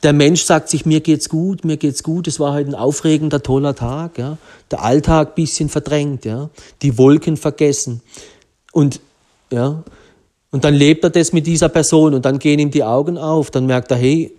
[0.03, 3.43] der Mensch sagt sich, mir geht's gut, mir geht's gut, es war heute ein aufregender,
[3.43, 4.37] toller Tag, ja.
[4.71, 6.51] Der Alltag bisschen verdrängt, ja.
[6.83, 8.01] Die Wolken vergessen.
[8.73, 9.01] Und,
[9.53, 9.85] ja.
[10.51, 13.51] Und dann lebt er das mit dieser Person und dann gehen ihm die Augen auf.
[13.51, 14.37] Dann merkt er, hey,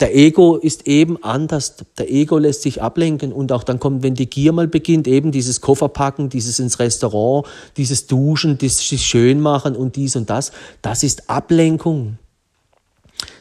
[0.00, 1.76] der Ego ist eben anders.
[1.98, 5.30] Der Ego lässt sich ablenken und auch dann kommt, wenn die Gier mal beginnt, eben
[5.30, 10.50] dieses Kofferpacken, dieses ins Restaurant, dieses Duschen, dieses sich schön machen und dies und das.
[10.82, 12.18] Das ist Ablenkung.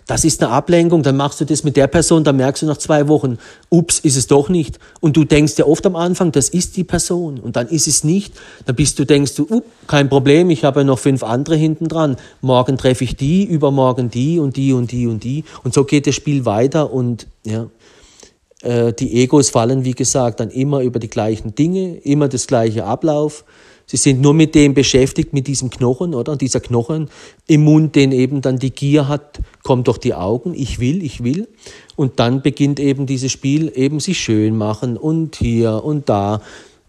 [0.08, 2.78] Das ist eine Ablenkung, dann machst du das mit der Person, dann merkst du nach
[2.78, 3.38] zwei Wochen,
[3.70, 4.80] ups, ist es doch nicht.
[5.00, 8.04] Und du denkst ja oft am Anfang, das ist die Person und dann ist es
[8.04, 8.34] nicht.
[8.66, 11.88] Dann bist du, denkst du, uh, kein Problem, ich habe ja noch fünf andere hinten
[11.88, 12.18] dran.
[12.42, 15.44] Morgen treffe ich die, übermorgen die und die und die und die.
[15.64, 17.68] Und so geht das Spiel weiter und ja,
[18.62, 22.86] äh, die Egos fallen, wie gesagt, dann immer über die gleichen Dinge, immer das gleiche
[22.86, 23.44] Ablauf.
[23.94, 26.32] Sie sind nur mit dem beschäftigt, mit diesem Knochen, oder?
[26.32, 27.12] Und dieser Knochen
[27.46, 30.56] im Mund, den eben dann die Gier hat, kommt durch die Augen.
[30.56, 31.48] Ich will, ich will.
[31.96, 36.42] Und dann beginnt eben dieses Spiel, eben sich schön machen und hier und da.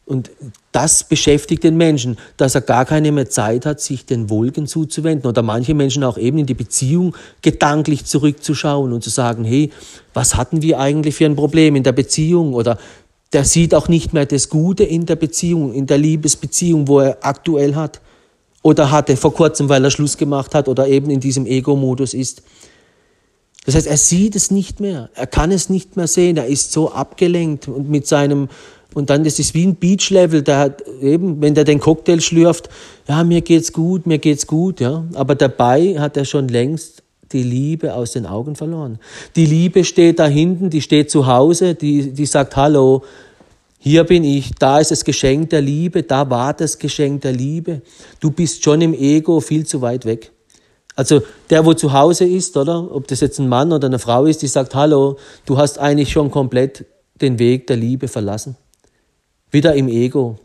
[0.06, 0.30] Und
[0.72, 5.28] das beschäftigt den Menschen, dass er gar keine mehr Zeit hat, sich den Wolken zuzuwenden.
[5.28, 9.68] Oder manche Menschen auch eben in die Beziehung gedanklich zurückzuschauen und zu sagen, hey,
[10.14, 12.54] was hatten wir eigentlich für ein Problem in der Beziehung?
[12.54, 12.78] Oder
[13.34, 17.18] der sieht auch nicht mehr das Gute in der Beziehung, in der Liebesbeziehung, wo er
[17.22, 18.00] aktuell hat.
[18.62, 22.42] Oder hatte vor kurzem, weil er Schluss gemacht hat oder eben in diesem Ego-Modus ist.
[23.66, 25.10] Das heißt, er sieht es nicht mehr.
[25.14, 26.36] Er kann es nicht mehr sehen.
[26.36, 28.48] Er ist so abgelenkt und mit seinem,
[28.94, 32.68] und dann ist es wie ein Beach-Level, der eben, wenn der den Cocktail schlürft,
[33.08, 35.04] ja, mir geht's gut, mir geht's gut, ja.
[35.14, 38.98] Aber dabei hat er schon längst die Liebe aus den Augen verloren.
[39.36, 43.02] Die Liebe steht da hinten, die steht zu Hause, die, die sagt, hallo,
[43.84, 47.82] hier bin ich, da ist das Geschenk der Liebe, da war das Geschenk der Liebe.
[48.18, 50.32] Du bist schon im Ego viel zu weit weg.
[50.96, 51.20] Also
[51.50, 54.40] der, wo zu Hause ist, oder ob das jetzt ein Mann oder eine Frau ist,
[54.40, 56.86] die sagt, hallo, du hast eigentlich schon komplett
[57.20, 58.56] den Weg der Liebe verlassen.
[59.50, 60.38] Wieder im Ego.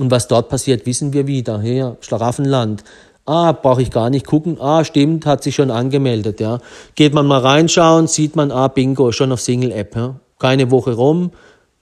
[0.00, 1.60] Und was dort passiert, wissen wir wieder.
[1.60, 2.82] Hier, Schlaraffenland.
[3.24, 4.60] Ah, brauche ich gar nicht gucken.
[4.60, 6.40] Ah, stimmt, hat sich schon angemeldet.
[6.40, 6.58] Ja.
[6.96, 9.94] Geht man mal reinschauen, sieht man, ah, bingo, schon auf Single-App.
[9.94, 10.18] Ja.
[10.40, 11.30] Keine Woche rum.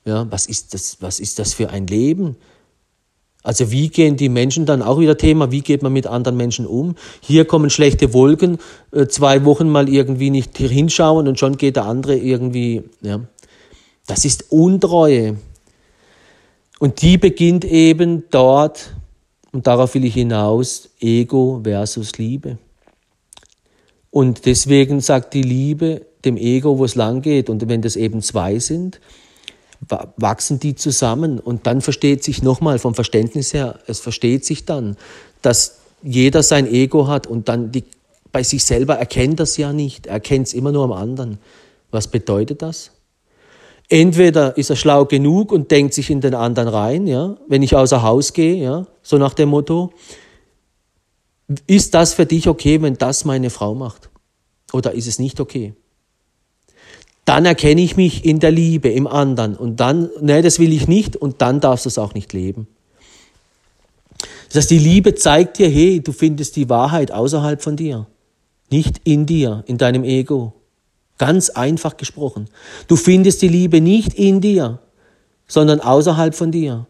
[0.07, 2.37] Ja, was ist das, was ist das für ein Leben?
[3.43, 6.67] Also wie gehen die Menschen dann auch wieder Thema, wie geht man mit anderen Menschen
[6.67, 6.95] um?
[7.21, 8.59] Hier kommen schlechte Wolken,
[8.93, 13.21] äh, zwei Wochen mal irgendwie nicht hinschauen und schon geht der andere irgendwie, ja.
[14.07, 15.37] Das ist Untreue.
[16.79, 18.95] Und die beginnt eben dort,
[19.51, 22.59] und darauf will ich hinaus, Ego versus Liebe.
[24.11, 27.51] Und deswegen sagt die Liebe dem Ego, wo es lang geht.
[27.51, 29.01] Und wenn das eben zwei sind,
[30.17, 31.39] wachsen die zusammen.
[31.39, 34.97] Und dann versteht sich nochmal vom Verständnis her, es versteht sich dann,
[35.43, 37.85] dass jeder sein Ego hat und dann die,
[38.33, 40.07] bei sich selber erkennt das ja nicht.
[40.07, 41.39] Er erkennt es immer nur am anderen.
[41.91, 42.93] Was bedeutet das?
[43.89, 47.77] Entweder ist er schlau genug und denkt sich in den anderen rein, ja, wenn ich
[47.77, 49.93] außer Haus gehe, ja, so nach dem Motto,
[51.69, 54.11] ist das für dich okay, wenn das meine Frau macht?
[54.73, 55.75] Oder ist es nicht okay?
[57.27, 60.87] Dann erkenne ich mich in der Liebe, im anderen und dann, nee, das will ich
[60.87, 62.69] nicht und dann darfst du es auch nicht leben.
[64.47, 68.07] Das heißt, die Liebe zeigt dir, hey, du findest die Wahrheit außerhalb von dir,
[68.71, 70.55] nicht in dir, in deinem Ego.
[71.19, 72.49] Ganz einfach gesprochen.
[72.87, 74.79] Du findest die Liebe nicht in dir,
[75.49, 76.87] sondern außerhalb von dir,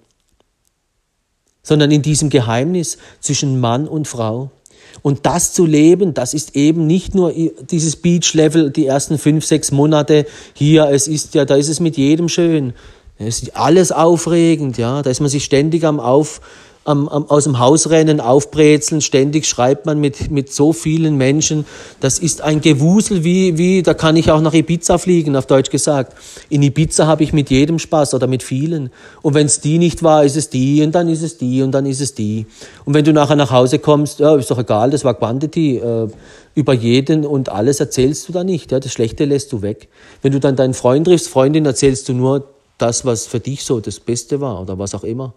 [1.62, 4.50] sondern in diesem Geheimnis zwischen Mann und Frau.
[5.06, 7.32] Und das zu leben, das ist eben nicht nur
[7.70, 11.96] dieses Beach-Level, die ersten fünf, sechs Monate hier, es ist ja, da ist es mit
[11.96, 12.72] jedem schön.
[13.16, 16.40] Es ist alles aufregend, ja, da ist man sich ständig am Auf,
[16.86, 21.66] am, am, aus dem Haus rennen, aufbrezeln, ständig schreibt man mit, mit so vielen Menschen.
[22.00, 25.70] Das ist ein Gewusel, wie, wie, da kann ich auch nach Ibiza fliegen, auf Deutsch
[25.70, 26.16] gesagt.
[26.48, 28.90] In Ibiza habe ich mit jedem Spaß oder mit vielen.
[29.22, 31.72] Und wenn es die nicht war, ist es die und dann ist es die und
[31.72, 32.46] dann ist es die.
[32.84, 35.78] Und wenn du nachher nach Hause kommst, ja, ist doch egal, das war Quantity.
[35.78, 36.08] Äh,
[36.54, 38.72] über jeden und alles erzählst du da nicht.
[38.72, 39.88] Ja, das Schlechte lässt du weg.
[40.22, 43.80] Wenn du dann deinen Freund triffst, Freundin, erzählst du nur das, was für dich so
[43.80, 45.34] das Beste war oder was auch immer.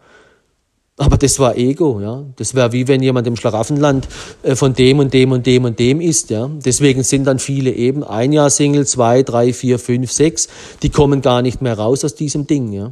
[1.01, 2.25] Aber das war Ego, ja.
[2.35, 4.05] Das wäre wie wenn jemand im Schlaraffenland
[4.43, 6.51] äh, von dem und dem und dem und dem ist, ja.
[6.65, 10.49] Deswegen sind dann viele eben ein Jahr Single, zwei, drei, vier, fünf, sechs.
[10.83, 12.91] Die kommen gar nicht mehr raus aus diesem Ding, ja.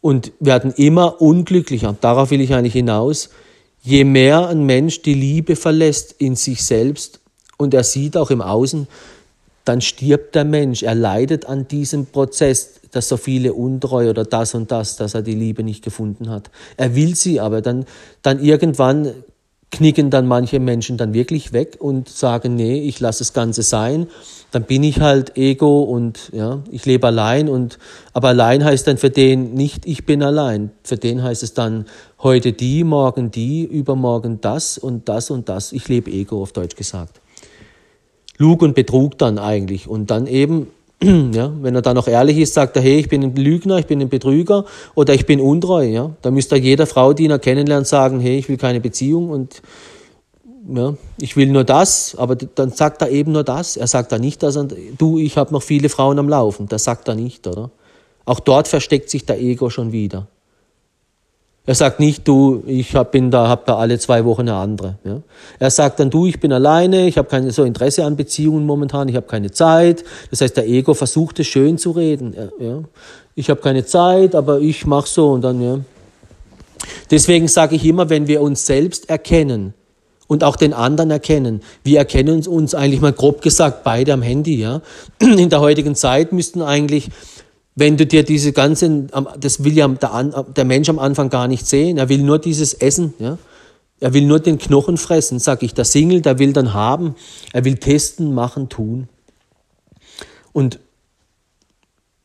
[0.00, 1.94] Und werden immer unglücklicher.
[2.00, 3.28] Darauf will ich eigentlich hinaus.
[3.82, 7.20] Je mehr ein Mensch die Liebe verlässt in sich selbst
[7.58, 8.88] und er sieht auch im Außen,
[9.66, 10.82] dann stirbt der Mensch.
[10.82, 15.22] Er leidet an diesem Prozess dass so viele untreu oder das und das, dass er
[15.22, 16.50] die Liebe nicht gefunden hat.
[16.76, 17.84] Er will sie, aber dann,
[18.22, 19.12] dann irgendwann
[19.74, 24.06] knicken dann manche Menschen dann wirklich weg und sagen, nee, ich lasse das Ganze sein.
[24.52, 27.78] Dann bin ich halt Ego und ja, ich lebe allein und
[28.12, 30.70] aber allein heißt dann für den nicht, ich bin allein.
[30.84, 31.86] Für den heißt es dann
[32.22, 35.72] heute die, morgen die, übermorgen das und das und das.
[35.72, 37.20] Ich lebe Ego auf Deutsch gesagt.
[38.38, 40.68] Lug und Betrug dann eigentlich und dann eben
[41.34, 43.86] ja, wenn er dann noch ehrlich ist, sagt er, hey, ich bin ein Lügner, ich
[43.86, 44.64] bin ein Betrüger
[44.94, 45.84] oder ich bin untreu.
[45.84, 49.30] Ja, da müsste jeder Frau, die ihn er kennenlernt, sagen, hey, ich will keine Beziehung
[49.30, 49.62] und
[50.72, 53.76] ja, ich will nur das, aber dann sagt er eben nur das.
[53.76, 56.68] Er sagt da nicht, dass er, du, ich habe noch viele Frauen am Laufen.
[56.68, 57.70] Das sagt er nicht, oder?
[58.24, 60.26] Auch dort versteckt sich der Ego schon wieder.
[61.66, 64.96] Er sagt nicht, du, ich hab, bin da, hab da alle zwei Wochen eine andere.
[65.02, 65.22] Ja.
[65.58, 69.08] Er sagt dann, du, ich bin alleine, ich habe keine so Interesse an Beziehungen momentan,
[69.08, 70.04] ich habe keine Zeit.
[70.30, 72.34] Das heißt, der Ego versucht es schön zu reden.
[72.60, 72.82] Ja.
[73.34, 75.78] Ich habe keine Zeit, aber ich mache so und dann ja.
[77.10, 79.72] Deswegen sage ich immer, wenn wir uns selbst erkennen
[80.26, 84.60] und auch den anderen erkennen, wir erkennen uns eigentlich mal grob gesagt beide am Handy.
[84.60, 84.82] Ja.
[85.18, 87.08] In der heutigen Zeit müssten eigentlich
[87.74, 91.66] wenn du dir diese ganzen, das will ja der, der Mensch am Anfang gar nicht
[91.66, 93.38] sehen, er will nur dieses Essen, ja.
[94.00, 95.72] Er will nur den Knochen fressen, sag ich.
[95.72, 97.14] Der Single, der will dann haben.
[97.52, 99.08] Er will testen, machen, tun.
[100.52, 100.78] Und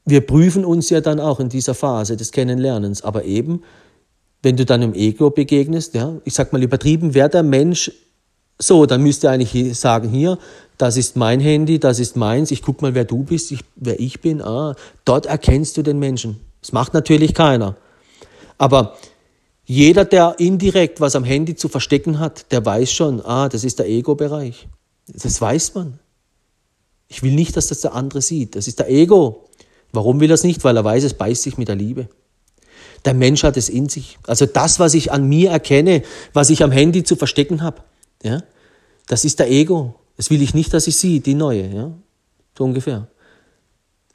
[0.03, 3.03] wir prüfen uns ja dann auch in dieser Phase des Kennenlernens.
[3.03, 3.63] Aber eben,
[4.41, 7.91] wenn du dann im Ego begegnest, ja, ich sag mal übertrieben, wer der Mensch
[8.57, 10.37] so, dann müsst ihr eigentlich sagen, hier,
[10.79, 13.99] das ist mein Handy, das ist meins, ich guck mal, wer du bist, ich, wer
[13.99, 14.41] ich bin.
[14.41, 16.39] Ah, dort erkennst du den Menschen.
[16.61, 17.75] Das macht natürlich keiner.
[18.57, 18.95] Aber
[19.65, 23.79] jeder, der indirekt was am Handy zu verstecken hat, der weiß schon, ah, das ist
[23.79, 24.69] der Ego-Bereich.
[25.07, 25.99] Das weiß man.
[27.09, 28.55] Ich will nicht, dass das der andere sieht.
[28.55, 29.49] Das ist der Ego.
[29.91, 30.63] Warum will er es nicht?
[30.63, 32.07] Weil er weiß, es beißt sich mit der Liebe.
[33.03, 34.17] Der Mensch hat es in sich.
[34.25, 37.81] Also das, was ich an mir erkenne, was ich am Handy zu verstecken habe,
[38.23, 38.43] ja?
[39.07, 39.95] Das ist der Ego.
[40.19, 41.73] Das will ich nicht, dass ich sie, die neue.
[41.73, 41.91] Ja?
[42.57, 43.07] So ungefähr.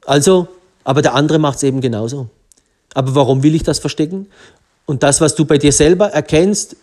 [0.04, 0.48] Also,
[0.84, 2.28] aber der andere macht es eben genauso.
[2.92, 4.26] Aber warum will ich das verstecken?
[4.84, 6.76] Und das, was du bei dir selber erkennst,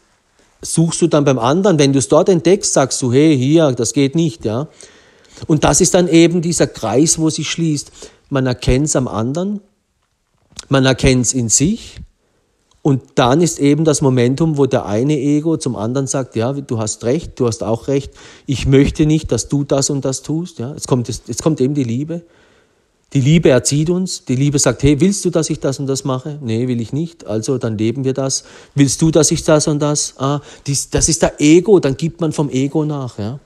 [0.63, 1.77] suchst du dann beim anderen.
[1.77, 4.69] Wenn du es dort entdeckst, sagst du, hey, hier, das geht nicht, ja.
[5.45, 7.91] Und das ist dann eben dieser Kreis, wo sich schließt.
[8.29, 9.61] Man erkennt es am anderen,
[10.67, 11.97] man erkennt es in sich
[12.83, 16.79] und dann ist eben das Momentum, wo der eine Ego zum anderen sagt, ja, du
[16.79, 18.11] hast recht, du hast auch recht,
[18.47, 20.57] ich möchte nicht, dass du das und das tust.
[20.57, 22.23] Ja, jetzt kommt, jetzt kommt eben die Liebe.
[23.13, 24.25] Die Liebe erzieht uns.
[24.25, 26.39] Die Liebe sagt, hey, willst du, dass ich das und das mache?
[26.41, 27.27] Nee, will ich nicht.
[27.27, 28.45] Also dann leben wir das.
[28.73, 30.15] Willst du, dass ich das und das?
[30.17, 31.79] Ah, dies, das ist der Ego.
[31.79, 33.19] Dann gibt man vom Ego nach.
[33.19, 33.39] Ja.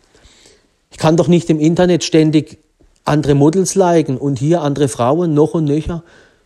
[0.92, 2.60] Ich kann doch nicht im Internet ständig
[3.06, 6.04] andere Models liken und hier andere Frauen noch und nöcher.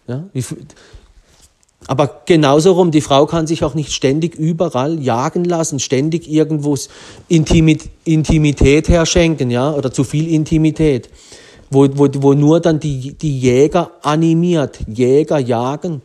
[0.08, 0.24] Ja.
[1.90, 6.78] Aber genauso rum, die Frau kann sich auch nicht ständig überall jagen lassen, ständig irgendwo
[7.28, 11.10] Intimität herschenken, ja, oder zu viel Intimität,
[11.72, 16.04] wo, wo, wo nur dann die, die Jäger animiert, Jäger jagen.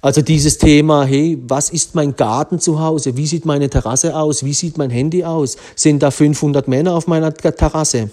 [0.00, 3.16] Also dieses Thema, hey, was ist mein Garten zu Hause?
[3.16, 4.44] Wie sieht meine Terrasse aus?
[4.44, 5.56] Wie sieht mein Handy aus?
[5.74, 8.10] Sind da 500 Männer auf meiner Terrasse?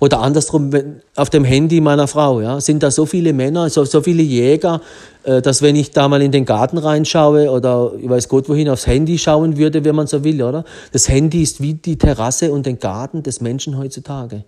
[0.00, 0.70] Oder andersrum,
[1.16, 4.80] auf dem Handy meiner Frau, ja, sind da so viele Männer, so, so viele Jäger,
[5.22, 8.68] äh, dass wenn ich da mal in den Garten reinschaue oder ich weiß Gott wohin
[8.68, 10.64] aufs Handy schauen würde, wenn man so will, oder?
[10.92, 14.44] Das Handy ist wie die Terrasse und den Garten des Menschen heutzutage.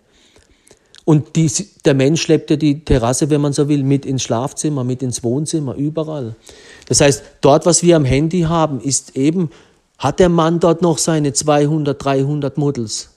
[1.05, 1.51] Und die,
[1.85, 5.23] der Mensch schleppt ja die Terrasse, wenn man so will, mit ins Schlafzimmer, mit ins
[5.23, 6.35] Wohnzimmer, überall.
[6.89, 9.51] Das heißt, dort, was wir am Handy haben, ist eben,
[9.99, 13.11] hat der Mann dort noch seine 200, 300 Models?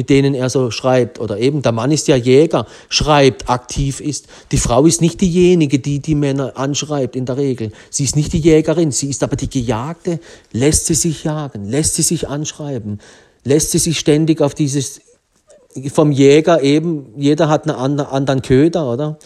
[0.00, 1.20] Mit denen er so schreibt.
[1.20, 4.28] Oder eben, der Mann ist ja Jäger, schreibt, aktiv ist.
[4.50, 7.70] Die Frau ist nicht diejenige, die die Männer anschreibt in der Regel.
[7.90, 10.18] Sie ist nicht die Jägerin, sie ist aber die Gejagte.
[10.52, 12.98] Lässt sie sich jagen, lässt sie sich anschreiben,
[13.44, 15.02] lässt sie sich ständig auf dieses,
[15.92, 19.18] vom Jäger eben, jeder hat einen anderen Köder, oder?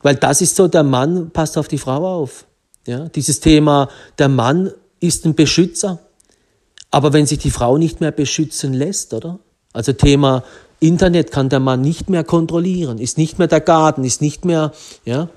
[0.00, 2.46] Weil das ist so, der Mann passt auf die Frau auf.
[2.86, 5.98] Ja, dieses Thema, der Mann ist ein Beschützer.
[6.90, 9.40] Aber wenn sich die Frau nicht mehr beschützen lässt, oder?
[9.76, 10.42] Also Thema
[10.80, 14.72] Internet kann der Mann nicht mehr kontrollieren, ist nicht mehr der Garten, ist nicht mehr,
[15.04, 15.28] ja.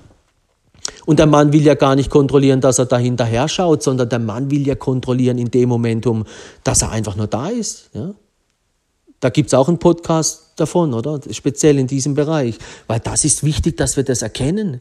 [1.04, 4.18] Und der Mann will ja gar nicht kontrollieren, dass er da hinterher schaut, sondern der
[4.18, 6.24] Mann will ja kontrollieren in dem Momentum,
[6.64, 8.14] dass er einfach nur da ist, ja.
[9.20, 11.20] Da gibt's auch einen Podcast davon, oder?
[11.30, 12.56] Speziell in diesem Bereich.
[12.86, 14.80] Weil das ist wichtig, dass wir das erkennen.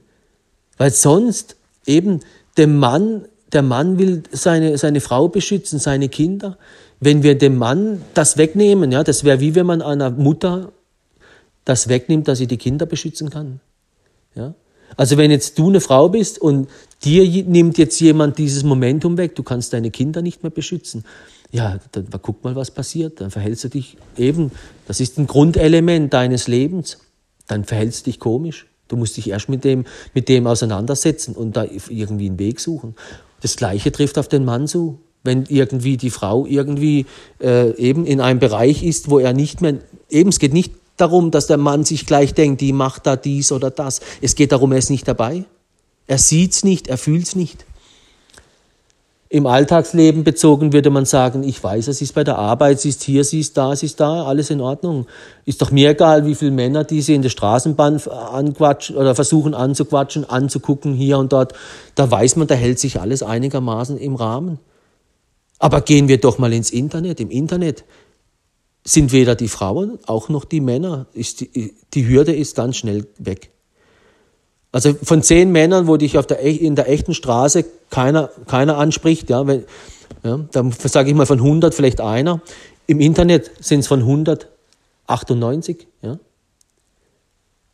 [0.78, 2.22] Weil sonst eben
[2.56, 6.58] der Mann, der Mann will seine, seine Frau beschützen, seine Kinder.
[7.00, 10.72] Wenn wir dem Mann das wegnehmen, ja, das wäre wie wenn man einer Mutter
[11.66, 13.60] das wegnimmt, dass sie die Kinder beschützen kann.
[14.36, 14.56] Ja?
[14.98, 16.68] Also wenn jetzt du eine Frau bist und
[17.04, 21.06] dir nimmt jetzt jemand dieses Momentum weg, du kannst deine Kinder nicht mehr beschützen.
[21.52, 23.22] Ja, dann guck mal, was passiert.
[23.22, 24.52] Dann verhältst du dich eben,
[24.88, 27.00] das ist ein Grundelement deines Lebens.
[27.48, 28.68] Dann verhältst du dich komisch.
[28.88, 32.96] Du musst dich erst mit dem, mit dem auseinandersetzen und da irgendwie einen Weg suchen.
[33.42, 35.00] Das Gleiche trifft auf den Mann zu.
[35.24, 37.06] Wenn irgendwie die Frau irgendwie
[37.42, 39.76] äh, eben in einem Bereich ist, wo er nicht mehr,
[40.10, 43.52] eben es geht nicht darum, dass der Mann sich gleich denkt, die macht da dies
[43.52, 44.02] oder das.
[44.22, 45.46] Es geht darum, er ist nicht dabei.
[46.08, 47.66] Er sieht's nicht, er fühlt's nicht.
[49.32, 53.04] Im Alltagsleben bezogen würde man sagen, ich weiß, es ist bei der Arbeit, sie ist
[53.04, 55.06] hier, sie ist da, sie ist da, alles in Ordnung.
[55.46, 59.54] Ist doch mir egal, wie viele Männer, die sie in der Straßenbahn anquatschen oder versuchen
[59.54, 61.54] anzuquatschen, anzugucken, hier und dort.
[61.94, 64.58] Da weiß man, da hält sich alles einigermaßen im Rahmen.
[65.60, 67.20] Aber gehen wir doch mal ins Internet.
[67.20, 67.84] Im Internet
[68.86, 71.08] sind weder die Frauen, auch noch die Männer.
[71.14, 73.52] Die, die Hürde ist ganz schnell weg.
[74.72, 79.30] Also von zehn Männern, wo dich auf der, in der echten Straße keiner, keiner anspricht,
[79.30, 79.66] ja, wenn,
[80.24, 82.42] ja, dann sage ich mal von 100 vielleicht einer.
[82.88, 86.20] Im Internet sind es von 198, ja,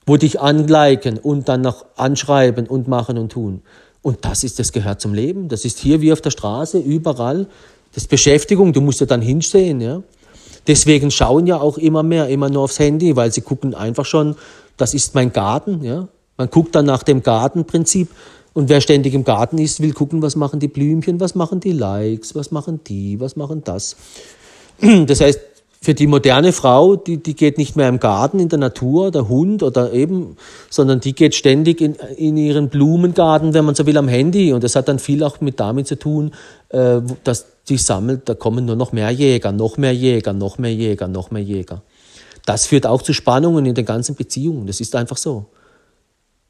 [0.05, 3.61] wo dich anliken und dann noch anschreiben und machen und tun.
[4.01, 5.49] Und das ist, das gehört zum Leben.
[5.49, 7.47] Das ist hier wie auf der Straße, überall.
[7.95, 10.03] Das ist Beschäftigung, du musst ja dann hinsehen, ja.
[10.67, 14.35] Deswegen schauen ja auch immer mehr, immer nur aufs Handy, weil sie gucken einfach schon,
[14.75, 16.09] das ist mein Garten, ja.
[16.37, 18.09] Man guckt dann nach dem Gartenprinzip
[18.53, 21.71] und wer ständig im Garten ist, will gucken, was machen die Blümchen, was machen die
[21.71, 23.95] Likes, was machen die, was machen das.
[25.07, 25.39] Das heißt,
[25.79, 29.29] für die moderne Frau, die, die geht nicht mehr im Garten, in der Natur, der
[29.29, 30.35] Hund oder eben,
[30.69, 34.51] sondern die geht ständig in, in ihren Blumengarten, wenn man so will, am Handy.
[34.51, 36.31] Und das hat dann viel auch mit damit zu tun,
[36.69, 40.73] äh, dass die sammelt, da kommen nur noch mehr Jäger, noch mehr Jäger, noch mehr
[40.73, 41.81] Jäger, noch mehr Jäger.
[42.45, 44.67] Das führt auch zu Spannungen in den ganzen Beziehungen.
[44.67, 45.47] Das ist einfach so.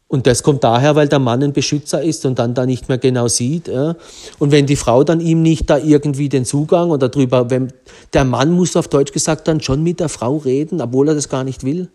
[0.08, 3.00] Und das kommt daher, weil der Mann ein Beschützer ist und dann da nicht mehr
[3.00, 3.68] genau sieht.
[3.68, 3.96] Ja.
[4.38, 7.74] Und wenn die Frau dann ihm nicht da irgendwie den Zugang oder drüber, wenn
[8.14, 11.30] der Mann muss auf Deutsch gesagt dann schon mit der Frau reden, obwohl er das
[11.30, 11.90] gar nicht will.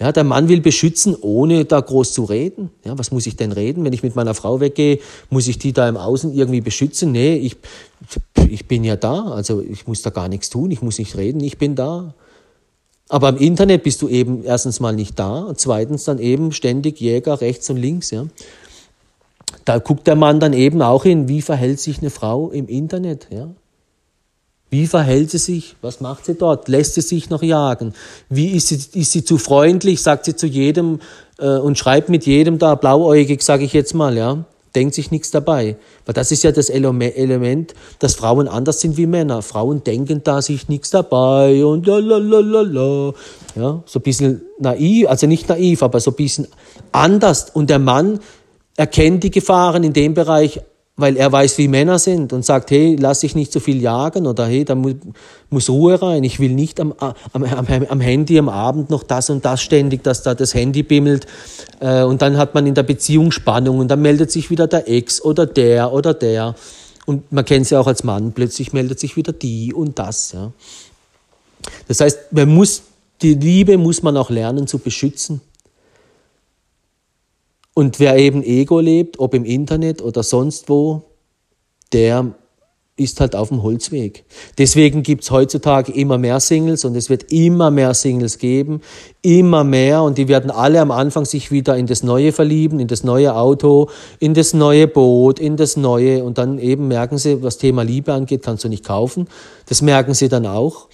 [0.00, 2.70] Ja, der Mann will beschützen, ohne da groß zu reden.
[2.84, 3.84] Ja, was muss ich denn reden?
[3.84, 7.12] Wenn ich mit meiner Frau weggehe, muss ich die da im Außen irgendwie beschützen?
[7.12, 7.56] Nee, ich,
[8.48, 11.40] ich bin ja da, also ich muss da gar nichts tun, ich muss nicht reden,
[11.40, 12.14] ich bin da.
[13.10, 16.98] Aber im Internet bist du eben erstens mal nicht da und zweitens dann eben ständig
[16.98, 18.10] Jäger rechts und links.
[18.10, 18.24] Ja.
[19.66, 23.28] Da guckt der Mann dann eben auch hin, wie verhält sich eine Frau im Internet.
[23.30, 23.48] Ja.
[24.70, 25.76] Wie verhält sie sich?
[25.82, 26.68] Was macht sie dort?
[26.68, 27.92] Lässt sie sich noch jagen?
[28.28, 30.00] Wie ist sie, ist sie zu freundlich?
[30.00, 31.00] Sagt sie zu jedem
[31.38, 35.30] äh, und schreibt mit jedem da blauäugig, sage ich jetzt mal, ja denkt sich nichts
[35.30, 35.76] dabei.
[36.06, 39.42] Weil das ist ja das Element, dass Frauen anders sind wie Männer.
[39.42, 43.14] Frauen denken da sich nichts dabei und lalalala.
[43.56, 46.46] Ja, so ein bisschen naiv, also nicht naiv, aber so ein bisschen
[46.92, 47.50] anders.
[47.50, 48.20] Und der Mann
[48.76, 50.60] erkennt die Gefahren in dem Bereich
[51.00, 54.26] weil er weiß, wie Männer sind und sagt, hey, lass dich nicht so viel jagen
[54.26, 54.92] oder hey, da mu
[55.48, 56.22] muss Ruhe rein.
[56.22, 60.04] Ich will nicht am, am, am, am, Handy am Abend noch das und das ständig,
[60.04, 61.26] dass da das Handy bimmelt.
[61.80, 64.88] Äh, und dann hat man in der Beziehung Spannung und dann meldet sich wieder der
[64.88, 66.54] Ex oder der oder der.
[67.06, 70.36] Und man kennt es ja auch als Mann, plötzlich meldet sich wieder die und das.
[71.88, 72.82] Das heißt, man muss,
[73.22, 75.40] die Liebe muss man auch lernen zu beschützen.
[77.80, 81.00] Und wer eben Ego lebt, ob im Internet oder sonst wo,
[81.94, 82.34] der
[82.96, 84.26] ist halt auf dem Holzweg.
[84.58, 88.82] Deswegen gibt es heutzutage immer mehr Singles und es wird immer mehr Singles geben,
[89.22, 92.86] immer mehr und die werden alle am Anfang sich wieder in das Neue verlieben, in
[92.86, 93.88] das neue Auto,
[94.18, 98.12] in das neue Boot, in das Neue und dann eben merken sie, was Thema Liebe
[98.12, 99.26] angeht, kannst du nicht kaufen.
[99.70, 100.88] Das merken sie dann auch.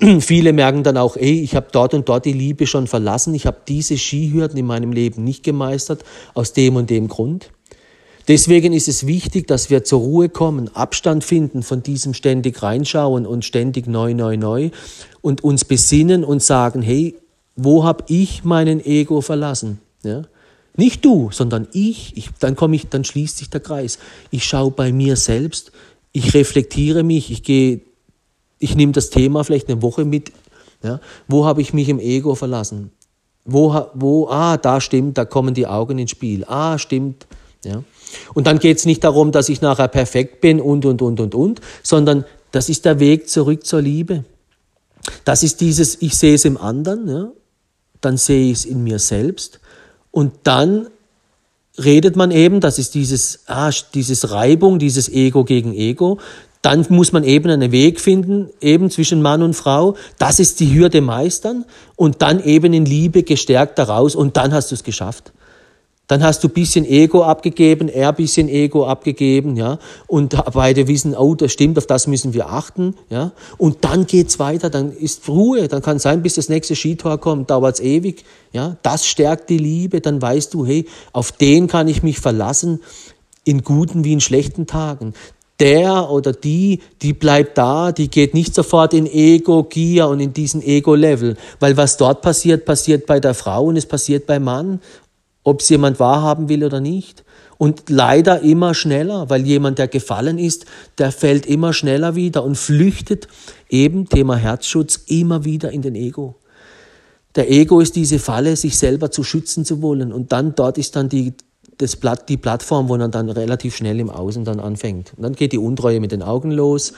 [0.20, 3.46] Viele merken dann auch, ey, ich habe dort und dort die Liebe schon verlassen, ich
[3.46, 7.50] habe diese Skihürden in meinem Leben nicht gemeistert, aus dem und dem Grund.
[8.28, 13.26] Deswegen ist es wichtig, dass wir zur Ruhe kommen, Abstand finden von diesem ständig reinschauen
[13.26, 14.70] und ständig neu, neu, neu
[15.20, 17.16] und uns besinnen und sagen, hey,
[17.56, 19.80] wo habe ich meinen Ego verlassen?
[20.04, 20.22] Ja?
[20.76, 22.16] Nicht du, sondern ich.
[22.16, 23.98] ich dann komme ich, dann schließt sich der Kreis.
[24.30, 25.72] Ich schaue bei mir selbst,
[26.12, 27.80] ich reflektiere mich, ich gehe
[28.60, 30.30] ich nehme das Thema vielleicht eine Woche mit.
[30.84, 32.92] Ja, wo habe ich mich im Ego verlassen?
[33.44, 36.44] Wo, wo, ah, da stimmt, da kommen die Augen ins Spiel.
[36.46, 37.26] Ah, stimmt.
[37.64, 37.82] Ja.
[38.34, 41.34] Und dann geht es nicht darum, dass ich nachher perfekt bin und, und, und, und,
[41.34, 44.24] und, sondern das ist der Weg zurück zur Liebe.
[45.24, 47.32] Das ist dieses, ich sehe es im anderen, ja,
[48.00, 49.60] dann sehe ich es in mir selbst
[50.10, 50.88] und dann
[51.78, 56.18] redet man eben, das ist dieses, ah, dieses Reibung, dieses Ego gegen Ego,
[56.62, 59.96] dann muss man eben einen Weg finden, eben zwischen Mann und Frau.
[60.18, 61.64] Das ist die Hürde meistern
[61.96, 65.32] und dann eben in Liebe gestärkt daraus und dann hast du es geschafft.
[66.06, 69.78] Dann hast du bisschen Ego abgegeben, er bisschen Ego abgegeben, ja.
[70.08, 73.30] Und beide wissen, oh, das stimmt, auf das müssen wir achten, ja.
[73.58, 77.48] Und dann geht's weiter, dann ist Ruhe, dann kann sein, bis das nächste Skitor kommt,
[77.50, 78.76] dauert's ewig, ja.
[78.82, 82.80] Das stärkt die Liebe, dann weißt du, hey, auf den kann ich mich verlassen,
[83.44, 85.14] in guten wie in schlechten Tagen
[85.60, 90.32] der oder die, die bleibt da, die geht nicht sofort in Ego, Gier und in
[90.32, 91.36] diesen Ego-Level.
[91.60, 94.80] Weil was dort passiert, passiert bei der Frau und es passiert beim Mann
[95.42, 97.24] ob es jemand wahrhaben will oder nicht.
[97.58, 100.64] Und leider immer schneller, weil jemand, der gefallen ist,
[100.98, 103.28] der fällt immer schneller wieder und flüchtet
[103.68, 106.36] eben, Thema Herzschutz, immer wieder in den Ego.
[107.36, 110.12] Der Ego ist diese Falle, sich selber zu schützen zu wollen.
[110.12, 111.34] Und dann dort ist dann die,
[111.80, 115.12] das Blatt, die Plattform, wo man dann relativ schnell im Außen dann anfängt.
[115.16, 116.92] Und dann geht die Untreue mit den Augen los.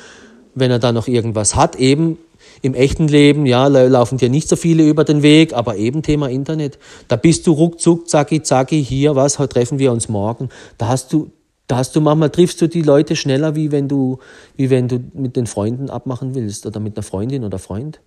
[0.55, 2.19] Wenn er dann noch irgendwas hat, eben
[2.61, 6.29] im echten Leben, ja, laufen dir nicht so viele über den Weg, aber eben Thema
[6.29, 6.79] Internet.
[7.09, 10.49] Da bist du ruckzuck, zacki, zacki, hier, was, treffen wir uns morgen.
[10.79, 11.31] Da hast du,
[11.69, 14.19] da hast du manchmal triffst du die Leute schneller, wie wenn du,
[14.57, 18.01] wie wenn du mit den Freunden abmachen willst oder mit einer Freundin oder Freund.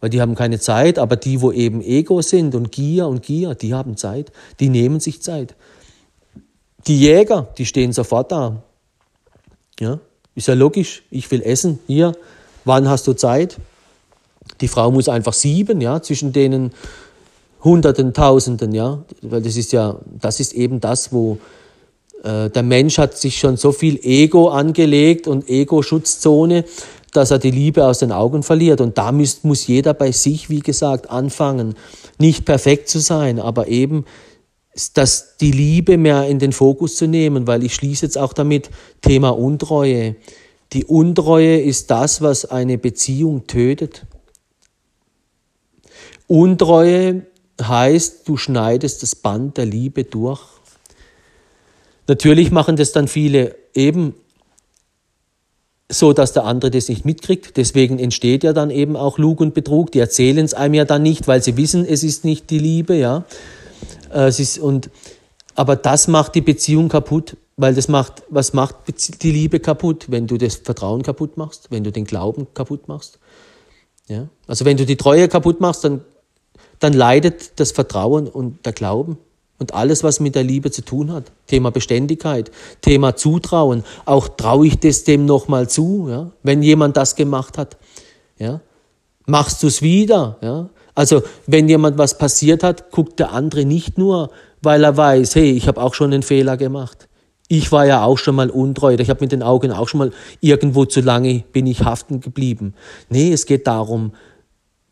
[0.00, 3.54] Weil die haben keine Zeit, aber die, wo eben Ego sind und Gier und Gier,
[3.54, 4.30] die haben Zeit,
[4.60, 5.56] die nehmen sich Zeit.
[6.86, 8.62] Die Jäger, die stehen sofort da.
[9.80, 9.98] Ja,
[10.34, 11.02] ist ja logisch.
[11.10, 11.78] Ich will essen.
[11.86, 12.12] Hier,
[12.64, 13.56] wann hast du Zeit?
[14.60, 16.72] Die Frau muss einfach sieben, ja, zwischen denen
[17.64, 21.38] Hunderten, Tausenden, ja, weil das ist ja, das ist eben das, wo
[22.22, 26.64] äh, der Mensch hat sich schon so viel Ego angelegt und Ego-Schutzzone,
[27.12, 28.80] dass er die Liebe aus den Augen verliert.
[28.80, 31.74] Und da muss, muss jeder bei sich, wie gesagt, anfangen,
[32.18, 34.04] nicht perfekt zu sein, aber eben
[34.96, 38.70] dass die Liebe mehr in den Fokus zu nehmen, weil ich schließe jetzt auch damit
[39.00, 40.16] Thema Untreue.
[40.72, 44.06] Die Untreue ist das, was eine Beziehung tötet.
[46.26, 47.22] Untreue
[47.62, 50.42] heißt, du schneidest das Band der Liebe durch.
[52.08, 54.14] Natürlich machen das dann viele eben
[55.88, 57.56] so, dass der andere das nicht mitkriegt.
[57.56, 59.92] Deswegen entsteht ja dann eben auch Lug und Betrug.
[59.92, 62.94] Die erzählen es einem ja dann nicht, weil sie wissen, es ist nicht die Liebe,
[62.94, 63.24] ja.
[64.12, 64.90] Äh, es ist, und,
[65.54, 68.76] aber das macht die Beziehung kaputt, weil das macht, was macht
[69.22, 73.18] die Liebe kaputt, wenn du das Vertrauen kaputt machst, wenn du den Glauben kaputt machst.
[74.08, 74.28] Ja?
[74.46, 76.02] Also wenn du die Treue kaputt machst, dann
[76.80, 79.18] dann leidet das Vertrauen und der Glauben
[79.58, 81.32] und alles, was mit der Liebe zu tun hat.
[81.46, 82.50] Thema Beständigkeit,
[82.82, 83.84] Thema Zutrauen.
[84.04, 86.30] Auch traue ich das dem nochmal zu, ja?
[86.42, 87.78] wenn jemand das gemacht hat.
[88.38, 88.60] Ja?
[89.26, 90.36] Machst du es wieder?
[90.42, 90.68] Ja?
[90.96, 94.30] Also wenn jemand was passiert hat, guckt der andere nicht nur,
[94.62, 97.06] weil er weiß, hey, ich habe auch schon einen Fehler gemacht.
[97.48, 98.96] Ich war ja auch schon mal untreu.
[98.98, 102.74] Ich habe mit den Augen auch schon mal irgendwo zu lange bin ich haften geblieben.
[103.10, 104.12] Nee, es geht darum,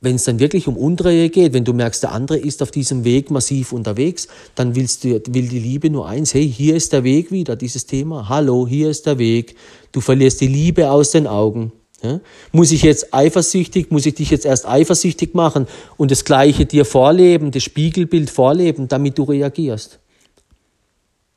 [0.02, 3.04] wenn es dann wirklich um Untreue geht, wenn du merkst, der andere ist auf diesem
[3.04, 7.02] Weg massiv unterwegs, dann willst du, will die Liebe nur eins, hey, hier ist der
[7.02, 8.28] Weg wieder, dieses Thema.
[8.28, 9.56] Hallo, hier ist der Weg.
[9.90, 11.72] Du verlierst die Liebe aus den Augen.
[12.02, 12.20] Ja?
[12.52, 15.66] Muss ich jetzt eifersüchtig, muss ich dich jetzt erst eifersüchtig machen
[15.96, 19.98] und das Gleiche dir vorleben, das Spiegelbild vorleben, damit du reagierst?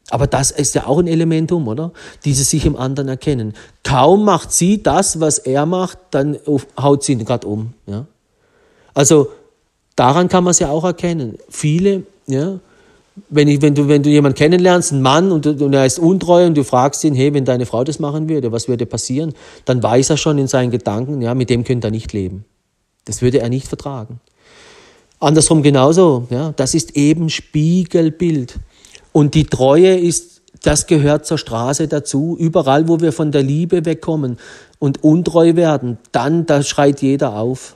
[0.10, 1.91] Aber das ist ja auch ein Elementum, oder?
[2.24, 3.53] Dieses sich im anderen erkennen.
[3.84, 6.38] Kaum macht sie das, was er macht, dann
[6.80, 7.74] haut sie ihn gerade um.
[7.86, 8.05] Ja?
[8.93, 9.30] Also
[9.95, 11.38] daran kann man es ja auch erkennen.
[11.49, 12.60] Viele, ja,
[13.30, 16.45] wenn, ich, wenn, du, wenn du jemanden kennenlernst, einen Mann, und, und er ist untreu
[16.45, 19.34] und du fragst ihn, hey, wenn deine Frau das machen würde, was würde passieren?
[19.65, 22.45] Dann weiß er schon in seinen Gedanken, ja, mit dem könnte er nicht leben.
[23.05, 24.20] Das würde er nicht vertragen.
[25.20, 28.59] Andersrum genauso, ja, das ist eben Spiegelbild.
[29.13, 32.36] Und die Treue ist, das gehört zur Straße dazu.
[32.39, 34.38] Überall, wo wir von der Liebe wegkommen
[34.80, 37.76] und untreu werden, dann, da schreit jeder auf.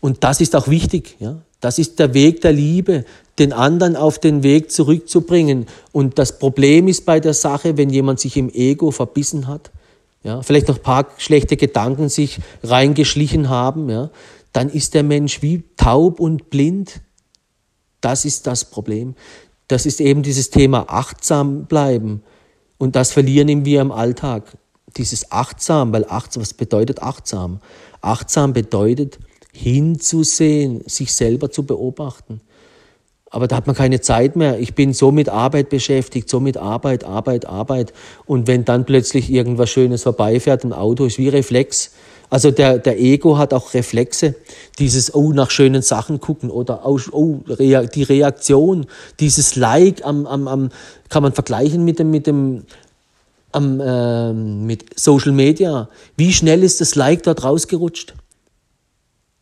[0.00, 1.16] Und das ist auch wichtig.
[1.18, 1.36] Ja?
[1.60, 3.04] Das ist der Weg der Liebe,
[3.38, 5.66] den anderen auf den Weg zurückzubringen.
[5.92, 9.70] Und das Problem ist bei der Sache, wenn jemand sich im Ego verbissen hat,
[10.22, 14.10] ja, vielleicht noch ein paar schlechte Gedanken sich reingeschlichen haben, ja,
[14.52, 17.00] dann ist der Mensch wie taub und blind.
[18.00, 19.14] Das ist das Problem.
[19.68, 22.22] Das ist eben dieses Thema achtsam bleiben.
[22.78, 24.56] Und das verlieren wir im Alltag.
[24.96, 27.60] Dieses achtsam, weil achtsam, was bedeutet achtsam?
[28.00, 29.18] Achtsam bedeutet,
[29.52, 32.40] hinzusehen, sich selber zu beobachten.
[33.36, 34.58] Aber da hat man keine Zeit mehr.
[34.60, 37.92] Ich bin so mit Arbeit beschäftigt, so mit Arbeit, Arbeit, Arbeit.
[38.24, 41.90] Und wenn dann plötzlich irgendwas Schönes vorbeifährt, ein Auto ist wie Reflex.
[42.30, 44.36] Also der, der Ego hat auch Reflexe.
[44.78, 48.86] Dieses, oh, nach schönen Sachen gucken oder oh, die Reaktion,
[49.20, 50.70] dieses Like am, am, am,
[51.10, 52.62] kann man vergleichen mit dem, mit dem,
[53.52, 55.90] am, äh, mit Social Media.
[56.16, 58.14] Wie schnell ist das Like dort rausgerutscht?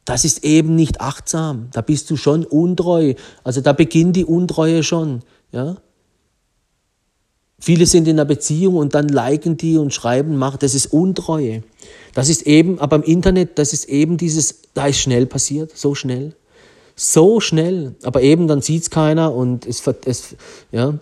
[0.04, 1.68] Das ist eben nicht achtsam.
[1.72, 3.14] Da bist du schon untreu.
[3.42, 5.22] Also da beginnt die Untreue schon.
[5.52, 5.76] Ja?
[7.58, 11.62] Viele sind in einer Beziehung und dann liken die und schreiben, machen, das ist Untreue.
[12.12, 15.94] Das ist eben, aber im Internet, das ist eben dieses, da ist schnell passiert, so
[15.94, 16.34] schnell.
[16.96, 17.94] So schnell.
[18.02, 20.36] Aber eben, dann sieht's keiner und es, es,
[20.70, 20.98] ja,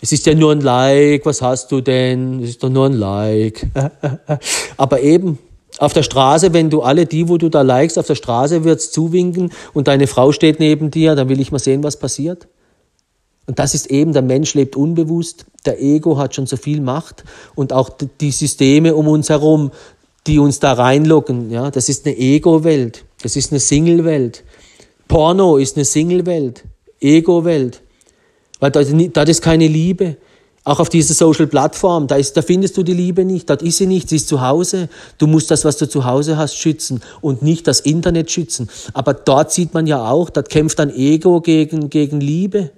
[0.00, 2.42] es ist ja nur ein Like, was hast du denn?
[2.42, 3.66] Es ist doch nur ein Like.
[4.76, 5.38] aber eben,
[5.78, 8.90] auf der Straße, wenn du alle die, wo du da likest, auf der Straße wird's
[8.90, 12.48] zuwinken und deine Frau steht neben dir, dann will ich mal sehen, was passiert.
[13.46, 17.24] Und das ist eben, der Mensch lebt unbewusst, der Ego hat schon so viel Macht
[17.54, 19.70] und auch die Systeme um uns herum,
[20.26, 24.44] die uns da reinlocken, ja, das ist eine Ego-Welt, das ist eine Single-Welt.
[25.06, 26.64] Porno ist eine Single-Welt,
[27.00, 27.80] Ego-Welt,
[28.60, 30.16] weil da, da ist keine Liebe.
[30.68, 34.10] Auch auf dieser Social-Plattform, da, da findest du die Liebe nicht, dort ist sie nicht,
[34.10, 34.90] sie ist zu Hause.
[35.16, 38.68] Du musst das, was du zu Hause hast, schützen und nicht das Internet schützen.
[38.92, 42.70] Aber dort sieht man ja auch, dort kämpft ein Ego gegen, gegen Liebe.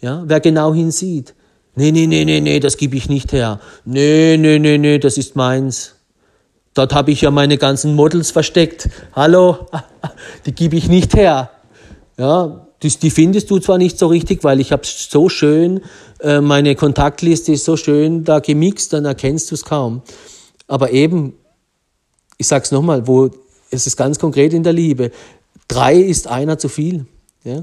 [0.00, 1.34] Ja, wer genau hinsieht.
[1.74, 3.60] Nee, nee, nee, nee, nee, das gebe ich nicht her.
[3.84, 5.92] Nee, nee, nee, nee, das ist meins.
[6.72, 8.88] Dort habe ich ja meine ganzen Models versteckt.
[9.14, 9.66] Hallo,
[10.46, 11.50] die gebe ich nicht her.
[12.16, 15.82] Ja, die, die findest du zwar nicht so richtig, weil ich habe so schön,
[16.26, 20.02] äh, meine Kontaktliste ist so schön da gemixt, dann erkennst du es kaum.
[20.66, 21.34] Aber eben,
[22.36, 23.30] ich sag's nochmal, wo
[23.70, 25.12] es ist ganz konkret in der Liebe.
[25.68, 27.06] Drei ist einer zu viel.
[27.44, 27.62] Ja?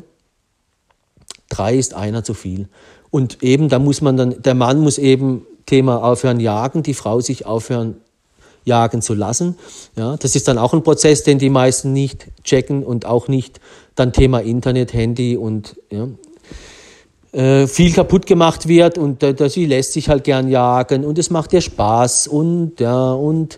[1.50, 2.70] Drei ist einer zu viel.
[3.12, 7.20] Und eben, da muss man dann, der Mann muss eben Thema aufhören jagen, die Frau
[7.20, 7.98] sich aufhören
[8.64, 9.58] jagen zu lassen.
[9.98, 13.60] Ja, das ist dann auch ein Prozess, den die meisten nicht checken und auch nicht
[13.96, 16.08] dann Thema Internet, Handy und ja,
[17.68, 21.52] viel kaputt gemacht wird und äh, sie lässt sich halt gern jagen und es macht
[21.54, 23.58] ihr Spaß und ja und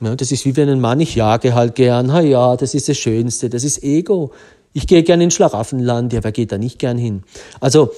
[0.00, 2.88] ja, das ist wie wenn ein Mann, ich jage halt gern, ha ja, das ist
[2.88, 4.32] das Schönste, das ist Ego.
[4.74, 7.22] Ich gehe gern in Schlaraffenland, ja, wer geht da nicht gern hin?
[7.60, 7.92] Also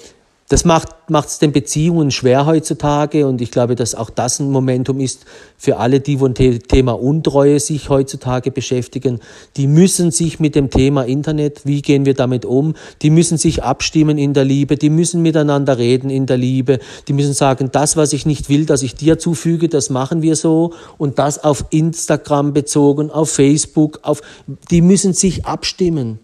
[0.48, 5.00] das macht es den Beziehungen schwer heutzutage und ich glaube, dass auch das ein Momentum
[5.00, 5.24] ist
[5.58, 9.18] für alle, die von Thema Untreue sich heutzutage beschäftigen.
[9.56, 13.64] Die müssen sich mit dem Thema Internet, wie gehen wir damit um, die müssen sich
[13.64, 16.78] abstimmen in der Liebe, die müssen miteinander reden in der Liebe,
[17.08, 20.36] die müssen sagen, das, was ich nicht will, dass ich dir zufüge, das machen wir
[20.36, 24.22] so und das auf Instagram bezogen, auf Facebook, auf,
[24.70, 26.20] die müssen sich abstimmen.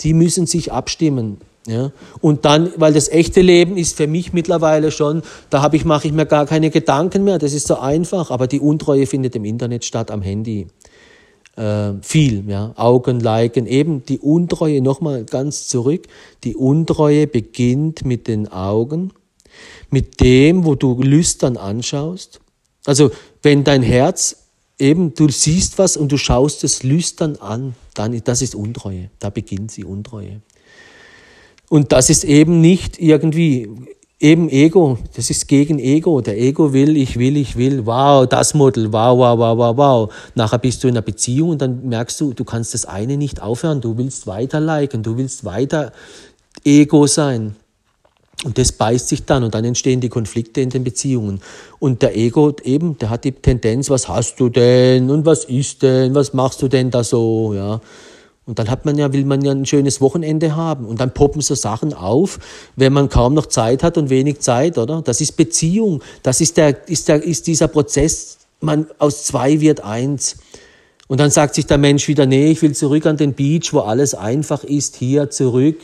[0.00, 1.38] Die müssen sich abstimmen.
[1.66, 1.92] Ja?
[2.20, 6.06] Und dann, weil das echte Leben ist für mich mittlerweile schon, da habe ich, mache
[6.06, 9.44] ich mir gar keine Gedanken mehr, das ist so einfach, aber die Untreue findet im
[9.44, 10.66] Internet statt, am Handy.
[11.56, 16.06] Äh, viel, ja, Augen, Liken, eben die Untreue, nochmal ganz zurück,
[16.44, 19.12] die Untreue beginnt mit den Augen,
[19.90, 22.40] mit dem, wo du lüstern anschaust.
[22.86, 23.10] Also,
[23.42, 24.46] wenn dein Herz
[24.78, 29.28] eben, du siehst was und du schaust es lüstern an, dann, das ist Untreue, da
[29.28, 30.40] beginnt sie Untreue.
[31.72, 33.66] Und das ist eben nicht irgendwie
[34.20, 36.20] eben Ego, das ist gegen Ego.
[36.20, 40.14] Der Ego will, ich will, ich will, wow, das Model, wow, wow, wow, wow, wow.
[40.34, 43.40] Nachher bist du in einer Beziehung und dann merkst du, du kannst das eine nicht
[43.40, 45.92] aufhören, du willst weiter liken, du willst weiter
[46.62, 47.56] Ego sein.
[48.44, 51.40] Und das beißt sich dann und dann entstehen die Konflikte in den Beziehungen.
[51.78, 55.82] Und der Ego eben, der hat die Tendenz, was hast du denn und was ist
[55.82, 57.80] denn, was machst du denn da so, ja.
[58.44, 60.86] Und dann hat man ja, will man ja ein schönes Wochenende haben.
[60.86, 62.40] Und dann poppen so Sachen auf,
[62.74, 65.00] wenn man kaum noch Zeit hat und wenig Zeit, oder?
[65.02, 66.02] Das ist Beziehung.
[66.22, 68.38] Das ist der, ist der, ist dieser Prozess.
[68.60, 70.38] Man, aus zwei wird eins.
[71.06, 73.80] Und dann sagt sich der Mensch wieder, nee, ich will zurück an den Beach, wo
[73.80, 75.76] alles einfach ist, hier zurück.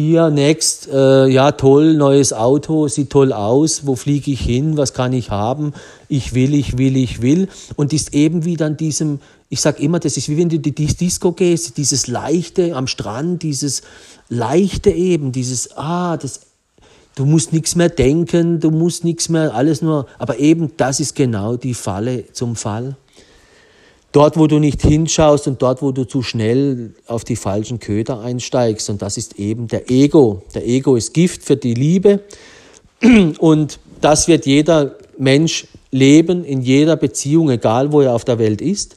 [0.00, 4.92] Hier, next, äh, ja toll, neues Auto, sieht toll aus, wo fliege ich hin, was
[4.92, 5.72] kann ich haben,
[6.08, 7.48] ich will, ich will, ich will.
[7.74, 9.18] Und ist eben wieder an diesem,
[9.48, 13.42] ich sage immer, das ist wie wenn du die Disco gehst, dieses Leichte am Strand,
[13.42, 13.82] dieses
[14.28, 16.42] Leichte eben, dieses, ah, das,
[17.16, 21.16] du musst nichts mehr denken, du musst nichts mehr, alles nur, aber eben das ist
[21.16, 22.94] genau die Falle zum Fall.
[24.18, 28.20] Dort, wo du nicht hinschaust und dort, wo du zu schnell auf die falschen Köder
[28.20, 28.90] einsteigst.
[28.90, 30.42] Und das ist eben der Ego.
[30.54, 32.20] Der Ego ist Gift für die Liebe.
[33.38, 38.60] Und das wird jeder Mensch leben in jeder Beziehung, egal wo er auf der Welt
[38.60, 38.96] ist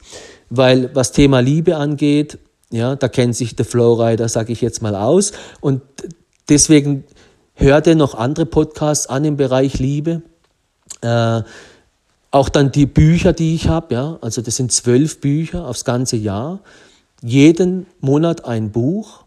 [0.54, 2.38] weil was Thema Liebe angeht,
[2.70, 5.32] ja, da kennt sich der Flowrider, sage ich jetzt mal aus.
[5.60, 5.80] Und
[6.48, 7.04] deswegen
[7.54, 10.22] hört er noch andere Podcasts an im Bereich Liebe.
[11.00, 11.42] Äh,
[12.32, 16.16] auch dann die Bücher, die ich habe, ja, also das sind zwölf Bücher aufs ganze
[16.16, 16.60] Jahr.
[17.22, 19.24] Jeden Monat ein Buch,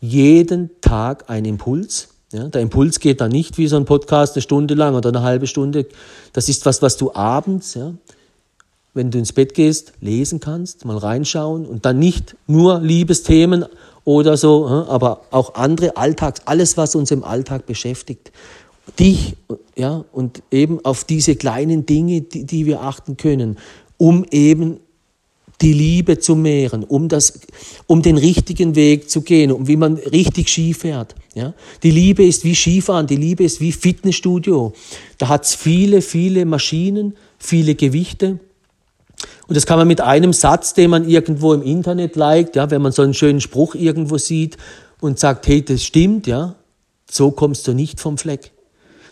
[0.00, 2.08] jeden Tag ein Impuls.
[2.32, 5.22] Ja, der Impuls geht dann nicht wie so ein Podcast eine Stunde lang oder eine
[5.22, 5.86] halbe Stunde.
[6.32, 7.94] Das ist was, was du abends, ja,
[8.94, 13.64] wenn du ins Bett gehst, lesen kannst, mal reinschauen und dann nicht nur Liebesthemen
[14.04, 18.32] oder so, aber auch andere Alltags, alles, was uns im Alltag beschäftigt.
[18.98, 19.36] Dich,
[19.76, 23.58] ja, und eben auf diese kleinen Dinge, die, die wir achten können,
[23.96, 24.80] um eben
[25.60, 27.40] die Liebe zu mehren, um, das,
[27.86, 31.14] um den richtigen Weg zu gehen, um wie man richtig Ski fährt.
[31.34, 31.54] Ja?
[31.82, 34.72] Die Liebe ist wie Skifahren, die Liebe ist wie Fitnessstudio.
[35.18, 38.38] Da hat es viele, viele Maschinen, viele Gewichte.
[39.48, 42.80] Und das kann man mit einem Satz, den man irgendwo im Internet liked, ja, wenn
[42.80, 44.56] man so einen schönen Spruch irgendwo sieht
[45.00, 46.56] und sagt, hey, das stimmt, ja,
[47.10, 48.52] so kommst du nicht vom Fleck.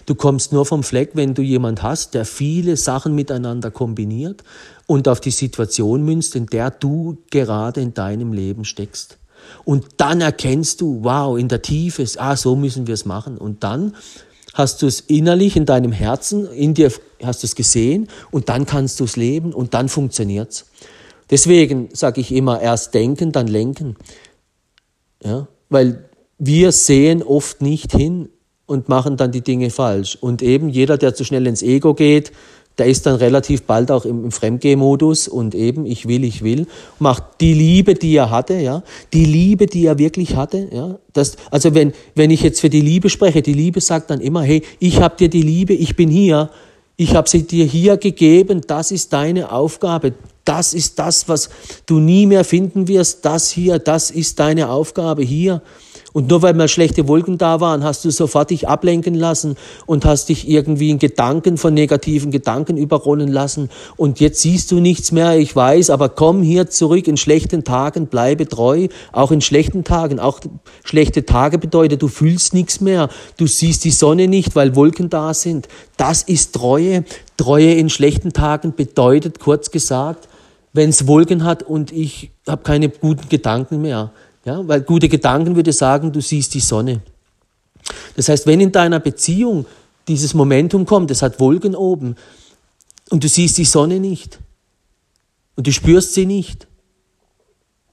[0.09, 4.43] Du kommst nur vom Fleck, wenn du jemand hast, der viele Sachen miteinander kombiniert
[4.87, 9.19] und auf die Situation münzt, in der du gerade in deinem Leben steckst.
[9.67, 13.37] Und dann erkennst du, wow, in der Tiefe, ah, so müssen wir es machen.
[13.37, 13.97] Und dann
[14.55, 16.91] hast du es innerlich in deinem Herzen, in dir
[17.23, 20.65] hast du es gesehen und dann kannst du es leben und dann funktioniert es.
[21.29, 23.97] Deswegen sage ich immer, erst denken, dann lenken.
[25.23, 28.31] Ja, weil wir sehen oft nicht hin
[28.69, 30.17] und machen dann die Dinge falsch.
[30.21, 32.33] Und eben jeder, der zu schnell ins Ego geht,
[32.77, 36.67] der ist dann relativ bald auch im, im Fremdgehmodus und eben ich will, ich will,
[37.01, 41.37] macht die Liebe, die er hatte, ja, die Liebe, die er wirklich hatte, ja, das,
[41.51, 44.63] also wenn, wenn ich jetzt für die Liebe spreche, die Liebe sagt dann immer, hey,
[44.79, 46.51] ich habe dir die Liebe, ich bin hier,
[46.97, 50.13] ich habe sie dir hier gegeben, das ist deine Aufgabe,
[50.45, 51.51] das ist das, was
[51.87, 55.63] du nie mehr finden wirst, das hier, das ist deine Aufgabe hier.
[56.19, 59.55] Und nur weil mal schlechte Wolken da waren, hast du sofort dich ablenken lassen
[59.87, 63.71] und hast dich irgendwie in Gedanken von negativen Gedanken überrollen lassen.
[63.97, 68.09] Und jetzt siehst du nichts mehr, ich weiß, aber komm hier zurück in schlechten Tagen,
[68.09, 70.19] bleibe treu, auch in schlechten Tagen.
[70.19, 70.41] Auch
[70.83, 75.33] schlechte Tage bedeutet, du fühlst nichts mehr, du siehst die Sonne nicht, weil Wolken da
[75.35, 75.69] sind.
[75.99, 77.05] Das ist Treue.
[77.37, 80.29] Treue in schlechten Tagen bedeutet, kurz gesagt,
[80.73, 84.11] wenn es Wolken hat und ich habe keine guten Gedanken mehr
[84.45, 87.01] ja, weil gute Gedanken würde sagen, du siehst die Sonne.
[88.17, 89.67] Das heißt, wenn in deiner Beziehung
[90.07, 92.17] dieses Momentum kommt, es hat Wolken oben
[93.11, 94.39] und du siehst die Sonne nicht
[95.57, 96.67] und du spürst sie nicht,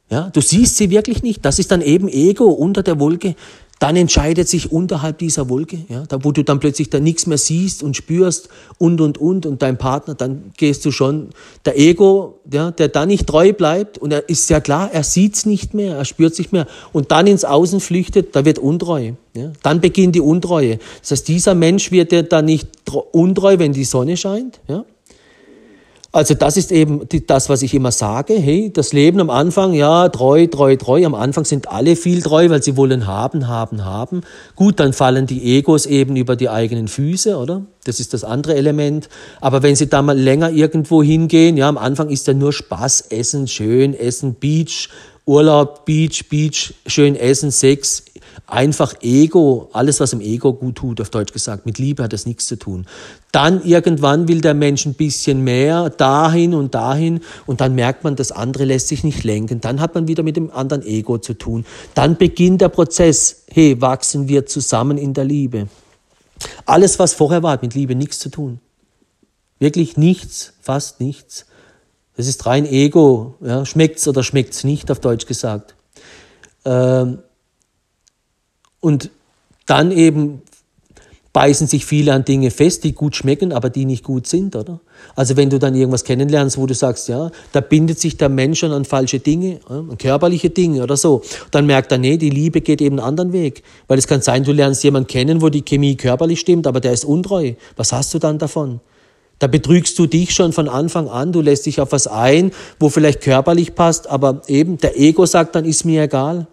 [0.10, 3.36] ja, du siehst sie wirklich nicht, das ist dann eben Ego unter der Wolke,
[3.80, 7.38] dann entscheidet sich unterhalb dieser Wolke, ja, da wo du dann plötzlich da nichts mehr
[7.38, 11.30] siehst und spürst und und und und dein Partner, dann gehst du schon
[11.65, 15.45] der Ego, ja, der da nicht treu bleibt und er ist ja klar, er sieht's
[15.45, 19.51] nicht mehr, er spürt sich mehr und dann ins Außen flüchtet, da wird untreu, ja,
[19.61, 20.80] dann beginnt die Untreue.
[21.01, 22.67] Das heißt, dieser Mensch wird ja dann nicht
[23.11, 24.86] untreu, wenn die Sonne scheint, ja,
[26.16, 28.36] also das ist eben die, das, was ich immer sage.
[28.36, 31.05] Hey, das Leben am Anfang, ja, treu, treu, treu.
[31.05, 34.22] Am Anfang sind alle viel treu, weil sie wollen haben, haben, haben.
[34.55, 37.66] Gut, dann fallen die Egos eben über die eigenen Füße, oder?
[37.84, 39.09] Das ist das andere Element.
[39.41, 43.07] Aber wenn sie da mal länger irgendwo hingehen, ja, am Anfang ist ja nur Spaß,
[43.09, 44.88] Essen, schön, Essen, Beach,
[45.26, 48.05] Urlaub, Beach, Beach, schön essen, Sex,
[48.47, 51.65] einfach Ego, alles was im Ego gut tut, auf Deutsch gesagt.
[51.65, 52.86] Mit Liebe hat das nichts zu tun.
[53.31, 58.15] Dann irgendwann will der Mensch ein bisschen mehr dahin und dahin und dann merkt man,
[58.15, 59.61] das andere lässt sich nicht lenken.
[59.61, 61.65] Dann hat man wieder mit dem anderen Ego zu tun.
[61.93, 65.67] Dann beginnt der Prozess, hey, wachsen wir zusammen in der Liebe.
[66.65, 68.59] Alles, was vorher war, hat mit Liebe nichts zu tun.
[69.59, 71.45] Wirklich nichts, fast nichts.
[72.17, 73.36] Das ist rein Ego.
[73.41, 75.75] Ja, schmeckt's oder schmeckt's nicht, auf Deutsch gesagt.
[76.63, 77.19] Ähm,
[78.86, 79.09] und
[79.65, 80.43] dann eben
[81.33, 84.79] beißen sich viele an Dinge fest, die gut schmecken, aber die nicht gut sind, oder?
[85.15, 88.59] Also wenn du dann irgendwas kennenlernst, wo du sagst, ja, da bindet sich der Mensch
[88.59, 92.61] schon an falsche Dinge, an körperliche Dinge oder so, dann merkt er, nee, die Liebe
[92.61, 93.63] geht eben einen anderen Weg.
[93.88, 96.93] Weil es kann sein, du lernst jemanden kennen, wo die Chemie körperlich stimmt, aber der
[96.93, 97.53] ist untreu.
[97.75, 98.81] Was hast du dann davon?
[99.39, 102.89] Da betrügst du dich schon von Anfang an, du lässt dich auf was ein, wo
[102.89, 106.47] vielleicht körperlich passt, aber eben der Ego sagt, dann ist mir egal.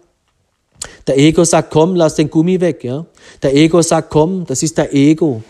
[1.07, 2.83] Der Ego sagt, komm, lass den Gummi weg.
[2.83, 3.05] Ja?
[3.41, 5.43] Der Ego sagt, komm, das ist der Ego.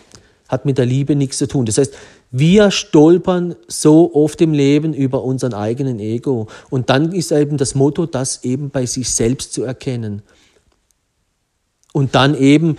[0.48, 1.64] Hat mit der Liebe nichts zu tun.
[1.64, 1.94] Das heißt,
[2.30, 6.48] wir stolpern so oft im Leben über unseren eigenen Ego.
[6.70, 10.22] Und dann ist eben das Motto, das eben bei sich selbst zu erkennen.
[11.92, 12.76] Und dann eben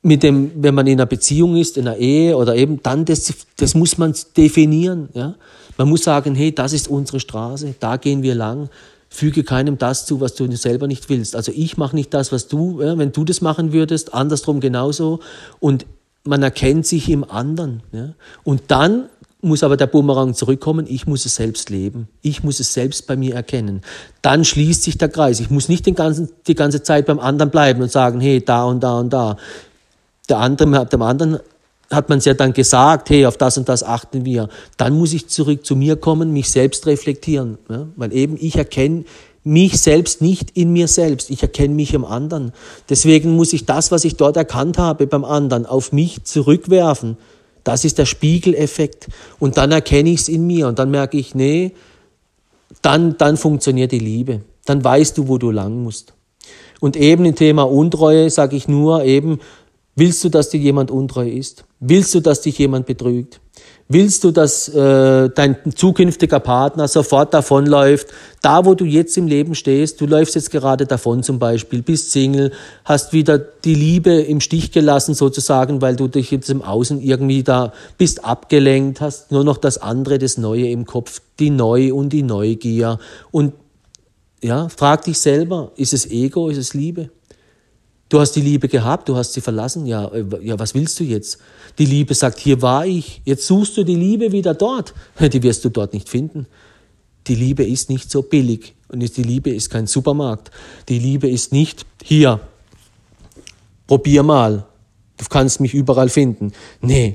[0.00, 3.32] mit dem, wenn man in einer Beziehung ist, in einer Ehe oder eben, dann das,
[3.56, 5.10] das muss man definieren.
[5.12, 5.34] Ja?
[5.76, 8.68] Man muss sagen, hey, das ist unsere Straße, da gehen wir lang
[9.12, 11.36] füge keinem das zu, was du selber nicht willst.
[11.36, 15.20] Also ich mache nicht das, was du, ja, wenn du das machen würdest, andersrum genauso.
[15.60, 15.84] Und
[16.24, 17.82] man erkennt sich im anderen.
[17.92, 18.14] Ja.
[18.42, 19.10] Und dann
[19.42, 22.08] muss aber der Bumerang zurückkommen, ich muss es selbst leben.
[22.22, 23.82] Ich muss es selbst bei mir erkennen.
[24.22, 25.40] Dann schließt sich der Kreis.
[25.40, 28.64] Ich muss nicht den ganzen, die ganze Zeit beim anderen bleiben und sagen, hey, da
[28.64, 29.36] und da und da.
[30.28, 31.38] Der andere, dem anderen
[31.92, 34.48] hat man es ja dann gesagt, hey, auf das und das achten wir.
[34.76, 37.86] Dann muss ich zurück zu mir kommen, mich selbst reflektieren, ja?
[37.96, 39.04] weil eben ich erkenne
[39.44, 42.52] mich selbst nicht in mir selbst, ich erkenne mich im anderen.
[42.88, 47.16] Deswegen muss ich das, was ich dort erkannt habe beim anderen, auf mich zurückwerfen.
[47.64, 49.08] Das ist der Spiegeleffekt.
[49.38, 51.72] Und dann erkenne ich es in mir und dann merke ich, nee,
[52.82, 54.42] dann, dann funktioniert die Liebe.
[54.64, 56.14] Dann weißt du, wo du lang musst.
[56.80, 59.38] Und eben im Thema Untreue sage ich nur eben,
[59.94, 61.64] willst du, dass dir jemand untreu ist?
[61.80, 63.40] Willst du, dass dich jemand betrügt?
[63.88, 68.06] Willst du, dass äh, dein zukünftiger Partner sofort davonläuft?
[68.40, 72.10] Da, wo du jetzt im Leben stehst, du läufst jetzt gerade davon zum Beispiel, bist
[72.10, 72.52] Single,
[72.84, 77.42] hast wieder die Liebe im Stich gelassen sozusagen, weil du dich jetzt im Außen irgendwie
[77.42, 82.10] da bist abgelenkt, hast nur noch das andere, das Neue im Kopf, die Neu und
[82.10, 82.98] die Neugier.
[83.30, 83.52] Und
[84.42, 87.10] ja, frag dich selber, ist es Ego, ist es Liebe?
[88.12, 89.86] Du hast die Liebe gehabt, du hast sie verlassen.
[89.86, 91.38] Ja, äh, ja, was willst du jetzt?
[91.78, 93.22] Die Liebe sagt, hier war ich.
[93.24, 94.92] Jetzt suchst du die Liebe wieder dort.
[95.18, 96.46] Die wirst du dort nicht finden.
[97.26, 100.50] Die Liebe ist nicht so billig und die Liebe ist kein Supermarkt.
[100.90, 102.40] Die Liebe ist nicht hier.
[103.86, 104.66] Probier mal.
[105.16, 106.52] Du kannst mich überall finden.
[106.82, 107.14] Nee,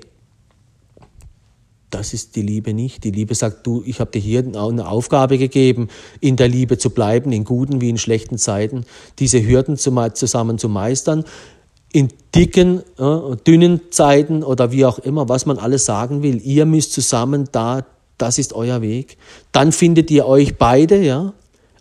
[1.89, 3.03] das ist die Liebe nicht.
[3.03, 5.87] Die Liebe sagt, du, ich habe dir hier eine Aufgabe gegeben,
[6.19, 8.85] in der Liebe zu bleiben, in guten wie in schlechten Zeiten,
[9.19, 11.23] diese Hürden zusammen zu meistern,
[11.93, 16.41] in dicken, äh, dünnen Zeiten oder wie auch immer, was man alles sagen will.
[16.43, 17.85] Ihr müsst zusammen da,
[18.17, 19.17] das ist euer Weg.
[19.53, 21.33] Dann findet ihr euch beide, ja,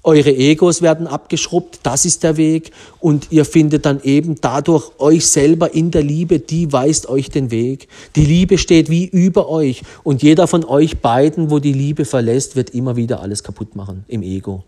[0.07, 2.71] eure Egos werden abgeschrubbt, das ist der Weg.
[3.01, 7.51] Und ihr findet dann eben dadurch euch selber in der Liebe, die weist euch den
[7.51, 7.89] Weg.
[8.15, 9.83] Die Liebe steht wie über euch.
[10.05, 14.05] Und jeder von euch beiden, wo die Liebe verlässt, wird immer wieder alles kaputt machen
[14.07, 14.63] im Ego.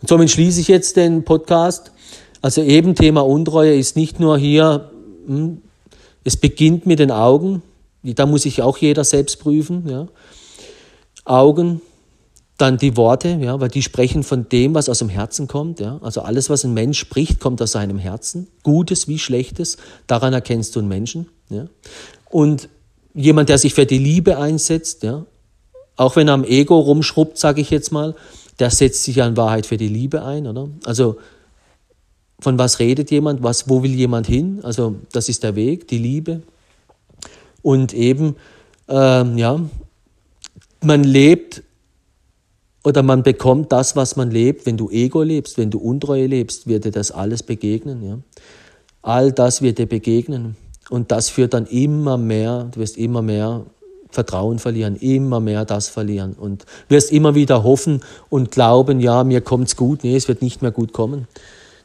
[0.00, 1.92] Und somit schließe ich jetzt den Podcast.
[2.40, 4.90] Also eben Thema Untreue ist nicht nur hier,
[5.26, 5.60] hm,
[6.24, 7.62] es beginnt mit den Augen.
[8.02, 9.86] Da muss sich auch jeder selbst prüfen.
[9.86, 10.08] Ja.
[11.26, 11.82] Augen,
[12.58, 15.78] dann die Worte, ja, weil die sprechen von dem, was aus dem Herzen kommt.
[15.78, 15.98] Ja.
[16.02, 18.48] Also alles, was ein Mensch spricht, kommt aus seinem Herzen.
[18.64, 19.76] Gutes wie Schlechtes,
[20.08, 21.28] daran erkennst du einen Menschen.
[21.48, 21.66] Ja.
[22.30, 22.68] Und
[23.14, 25.24] jemand, der sich für die Liebe einsetzt, ja,
[25.96, 28.14] auch wenn er am Ego rumschrubbt, sage ich jetzt mal,
[28.58, 30.68] der setzt sich ja in Wahrheit für die Liebe ein, oder?
[30.84, 31.16] Also
[32.40, 34.60] von was redet jemand, was, wo will jemand hin?
[34.64, 36.42] Also das ist der Weg, die Liebe.
[37.62, 38.36] Und eben,
[38.88, 39.60] ähm, ja,
[40.82, 41.62] man lebt
[42.88, 44.64] oder man bekommt das, was man lebt.
[44.64, 48.02] Wenn du Ego lebst, wenn du Untreue lebst, wird dir das alles begegnen.
[48.02, 48.18] Ja?
[49.02, 50.56] All das wird dir begegnen.
[50.88, 53.66] Und das führt dann immer mehr, du wirst immer mehr
[54.08, 59.42] Vertrauen verlieren, immer mehr das verlieren und wirst immer wieder hoffen und glauben, ja, mir
[59.42, 60.02] kommt's gut.
[60.02, 61.28] Nee, es wird nicht mehr gut kommen.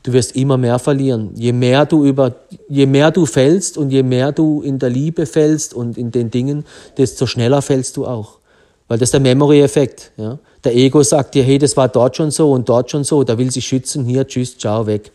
[0.04, 1.32] Du wirst immer mehr verlieren.
[1.36, 2.36] Je mehr du über,
[2.70, 6.32] je mehr du fällst und je mehr du in der Liebe fällst und in den
[6.32, 6.64] Dingen,
[6.96, 8.40] desto schneller fällst du auch.
[8.88, 10.14] Weil das ist der Memory-Effekt.
[10.16, 10.40] Ja?
[10.64, 13.38] Der Ego sagt dir, hey, das war dort schon so und dort schon so, da
[13.38, 15.12] will sich schützen, hier, tschüss, ciao, weg.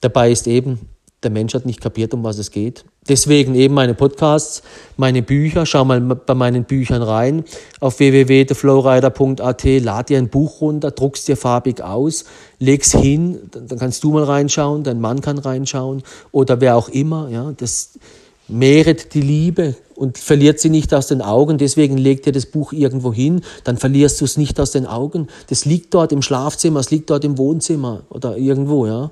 [0.00, 0.88] Dabei ist eben,
[1.22, 2.84] der Mensch hat nicht kapiert, um was es geht.
[3.08, 4.62] Deswegen eben meine Podcasts,
[4.96, 5.66] meine Bücher.
[5.66, 7.44] Schau mal bei meinen Büchern rein
[7.80, 9.64] auf www.theflowrider.at.
[9.64, 12.24] Lad dir ein Buch runter, druckst dir farbig aus,
[12.60, 17.28] leg's hin, dann kannst du mal reinschauen, dein Mann kann reinschauen oder wer auch immer.
[17.30, 17.98] Ja, das
[18.46, 21.58] mehret die Liebe, und verliert sie nicht aus den Augen.
[21.58, 25.26] Deswegen legt ihr das Buch irgendwo hin, dann verlierst du es nicht aus den Augen.
[25.48, 29.10] Das liegt dort im Schlafzimmer, es liegt dort im Wohnzimmer oder irgendwo, ja.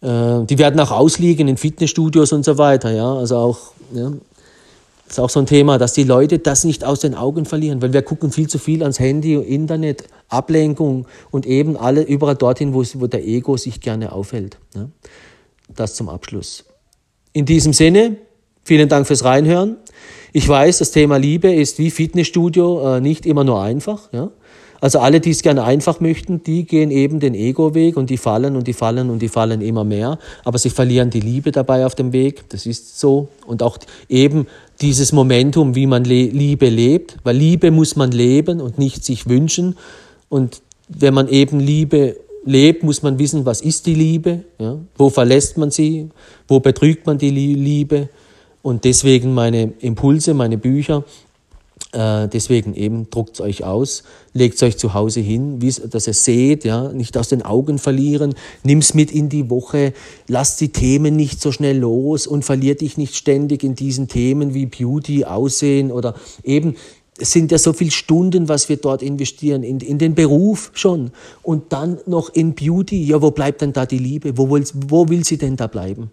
[0.00, 3.12] Äh, die werden auch ausliegen in Fitnessstudios und so weiter, ja.
[3.12, 3.58] Also auch,
[3.92, 4.12] ja.
[5.06, 7.80] Das ist auch so ein Thema, dass die Leute das nicht aus den Augen verlieren,
[7.80, 12.74] weil wir gucken viel zu viel ans Handy, Internet, Ablenkung und eben alle überall dorthin,
[12.74, 14.58] wo, wo der Ego sich gerne aufhält.
[14.74, 14.88] Ja.
[15.74, 16.64] Das zum Abschluss.
[17.32, 18.18] In diesem Sinne,
[18.68, 19.76] vielen Dank fürs Reinhören.
[20.34, 24.12] Ich weiß, das Thema Liebe ist wie Fitnessstudio äh, nicht immer nur einfach.
[24.12, 24.28] Ja?
[24.80, 28.56] Also alle, die es gerne einfach möchten, die gehen eben den Ego-Weg und die fallen
[28.56, 30.18] und die fallen und die fallen immer mehr.
[30.44, 32.50] Aber sie verlieren die Liebe dabei auf dem Weg.
[32.50, 33.28] Das ist so.
[33.46, 33.78] Und auch
[34.10, 34.46] eben
[34.82, 37.16] dieses Momentum, wie man Liebe lebt.
[37.24, 39.78] Weil Liebe muss man leben und nicht sich wünschen.
[40.28, 44.44] Und wenn man eben Liebe lebt, muss man wissen, was ist die Liebe?
[44.58, 44.76] Ja?
[44.96, 46.10] Wo verlässt man sie?
[46.46, 48.10] Wo betrügt man die Liebe?
[48.62, 51.04] Und deswegen meine Impulse, meine Bücher,
[51.92, 54.02] äh, deswegen eben druckt es euch aus,
[54.34, 55.58] legt es euch zu Hause hin,
[55.90, 59.94] dass ihr seht, ja, nicht aus den Augen verlieren, nimm es mit in die Woche,
[60.26, 64.52] lass die Themen nicht so schnell los und verlier dich nicht ständig in diesen Themen
[64.54, 66.74] wie Beauty, Aussehen oder eben
[67.20, 71.10] es sind ja so viele Stunden, was wir dort investieren, in, in den Beruf schon.
[71.42, 73.02] Und dann noch in Beauty.
[73.04, 74.38] Ja, wo bleibt denn da die Liebe?
[74.38, 76.12] Wo wo will sie denn da bleiben?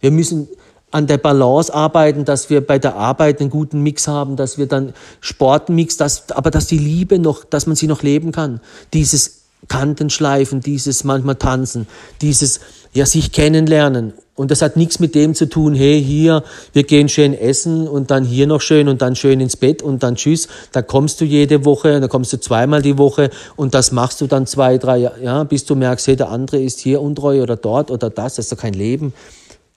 [0.00, 0.48] Wir müssen
[0.90, 4.66] an der Balance arbeiten, dass wir bei der Arbeit einen guten Mix haben, dass wir
[4.66, 8.60] dann Sportmix, dass, aber dass die Liebe noch, dass man sie noch leben kann.
[8.94, 11.86] Dieses Kantenschleifen, dieses manchmal tanzen,
[12.22, 12.60] dieses
[12.94, 14.14] ja sich kennenlernen.
[14.34, 18.12] Und das hat nichts mit dem zu tun, hey, hier, wir gehen schön essen und
[18.12, 20.46] dann hier noch schön und dann schön ins Bett und dann tschüss.
[20.70, 24.28] Da kommst du jede Woche, da kommst du zweimal die Woche und das machst du
[24.28, 27.90] dann zwei, drei, ja, bis du merkst, hey, der andere ist hier untreu oder dort
[27.90, 29.12] oder das, das ist doch kein Leben.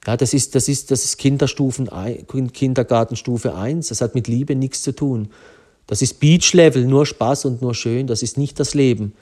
[0.05, 1.89] Ja, das ist, das ist, das ist Kinderstufen,
[2.53, 3.89] Kindergartenstufe 1.
[3.89, 5.29] Das hat mit Liebe nichts zu tun.
[5.85, 8.07] Das ist Beach-Level, nur Spaß und nur schön.
[8.07, 9.13] Das ist nicht das Leben.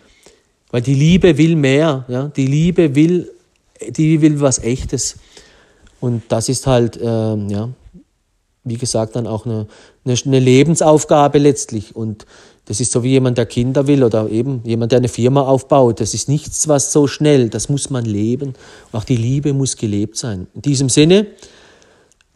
[0.71, 2.05] Weil die Liebe will mehr.
[2.07, 2.27] Ja?
[2.27, 3.29] Die Liebe will,
[3.89, 5.17] die will was Echtes.
[5.99, 7.69] Und das ist halt, ähm, ja,
[8.63, 9.67] wie gesagt, dann auch eine,
[10.05, 11.95] eine, eine Lebensaufgabe letztlich.
[11.95, 12.25] Und
[12.69, 15.99] das ist so wie jemand, der Kinder will oder eben jemand, der eine Firma aufbaut.
[15.99, 18.53] Das ist nichts, was so schnell, das muss man leben.
[18.91, 20.45] auch die Liebe muss gelebt sein.
[20.53, 21.25] In diesem Sinne,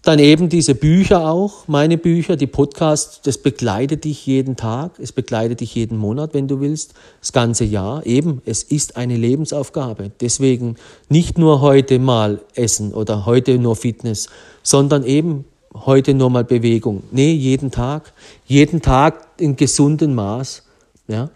[0.01, 5.11] dann eben diese Bücher auch, meine Bücher, die Podcasts, das begleitet dich jeden Tag, es
[5.11, 8.03] begleitet dich jeden Monat, wenn du willst, das ganze Jahr.
[8.07, 10.11] Eben, es ist eine Lebensaufgabe.
[10.19, 10.77] Deswegen
[11.09, 14.29] nicht nur heute mal Essen oder heute nur Fitness,
[14.63, 15.45] sondern eben
[15.85, 17.03] heute nur mal Bewegung.
[17.11, 18.13] Nee, jeden Tag.
[18.45, 20.63] Jeden Tag in gesundem Maß.
[21.07, 21.29] Ja?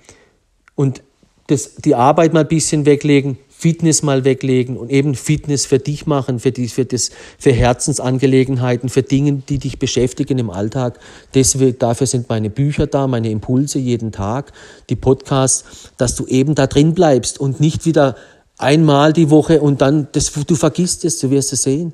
[0.76, 1.03] Und
[1.47, 6.05] das, die Arbeit mal ein bisschen weglegen, Fitness mal weglegen und eben Fitness für dich
[6.05, 10.99] machen, für, die, für, das, für Herzensangelegenheiten, für Dinge, die dich beschäftigen im Alltag.
[11.34, 14.51] Deswegen, dafür sind meine Bücher da, meine Impulse jeden Tag,
[14.89, 18.16] die Podcasts, dass du eben da drin bleibst und nicht wieder
[18.58, 21.93] einmal die Woche und dann, das, du vergisst es, du wirst es sehen.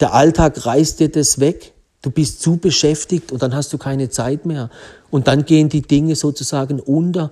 [0.00, 1.72] Der Alltag reißt dir das weg.
[2.02, 4.70] Du bist zu beschäftigt und dann hast du keine Zeit mehr.
[5.10, 7.30] Und dann gehen die Dinge sozusagen unter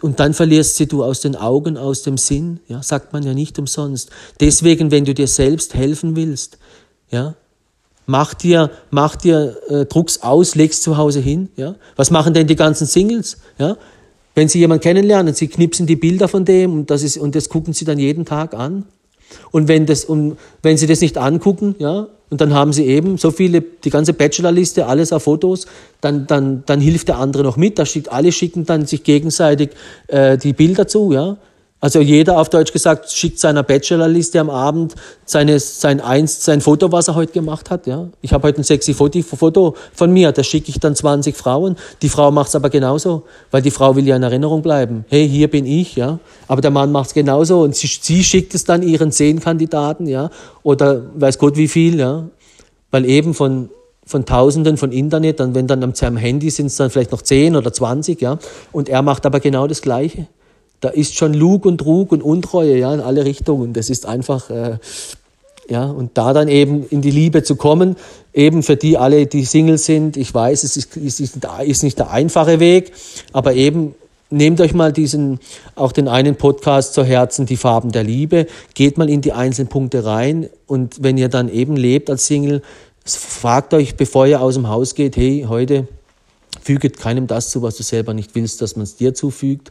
[0.00, 2.60] und dann verlierst sie du aus den Augen, aus dem Sinn.
[2.66, 4.10] Ja, sagt man ja nicht umsonst.
[4.40, 6.58] Deswegen, wenn du dir selbst helfen willst,
[7.10, 7.36] ja,
[8.06, 11.50] mach dir, mach dir, äh, druck's aus, leg's zu Hause hin.
[11.56, 13.36] Ja, was machen denn die ganzen Singles?
[13.58, 13.76] Ja,
[14.34, 17.48] wenn sie jemanden kennenlernen, sie knipsen die Bilder von dem und das ist und das
[17.48, 18.86] gucken sie dann jeden Tag an.
[19.50, 23.18] Und wenn, das, und wenn Sie das nicht angucken, ja, und dann haben Sie eben
[23.18, 25.66] so viele, die ganze Bachelorliste, alles auf Fotos,
[26.00, 27.78] dann, dann, dann hilft der andere noch mit.
[27.78, 29.70] Da schickt, alle schicken dann sich gegenseitig
[30.06, 31.36] äh, die Bilder zu, ja.
[31.82, 36.92] Also jeder auf Deutsch gesagt schickt seiner Bachelorliste am Abend seine, sein eins, sein Foto,
[36.92, 37.88] was er heute gemacht hat.
[37.88, 41.74] Ja, ich habe heute ein sexy Foto von mir, das schicke ich dann 20 Frauen.
[42.00, 45.04] Die Frau macht es aber genauso, weil die Frau will ja in Erinnerung bleiben.
[45.08, 46.20] Hey, hier bin ich, ja.
[46.46, 50.06] Aber der Mann macht es genauso und sie, sie schickt es dann ihren zehn Kandidaten,
[50.06, 50.30] ja,
[50.62, 52.28] oder weiß Gott wie viel, ja,
[52.92, 53.70] weil eben von
[54.04, 57.56] von Tausenden von Internet, dann wenn dann am, Handy sind es dann vielleicht noch zehn
[57.56, 58.38] oder zwanzig, ja,
[58.70, 60.28] und er macht aber genau das Gleiche.
[60.82, 63.72] Da ist schon Lug und Trug und Untreue, ja, in alle Richtungen.
[63.72, 64.78] Das ist einfach, äh,
[65.70, 67.94] ja, und da dann eben in die Liebe zu kommen,
[68.34, 70.16] eben für die alle, die Single sind.
[70.16, 72.92] Ich weiß, es ist, es ist nicht der einfache Weg,
[73.32, 73.94] aber eben
[74.28, 75.38] nehmt euch mal diesen,
[75.76, 79.68] auch den einen Podcast zu Herzen, die Farben der Liebe, geht mal in die einzelnen
[79.68, 82.60] Punkte rein und wenn ihr dann eben lebt als Single,
[83.04, 85.86] fragt euch, bevor ihr aus dem Haus geht, hey, heute
[86.60, 89.70] füget keinem das zu, was du selber nicht willst, dass man es dir zufügt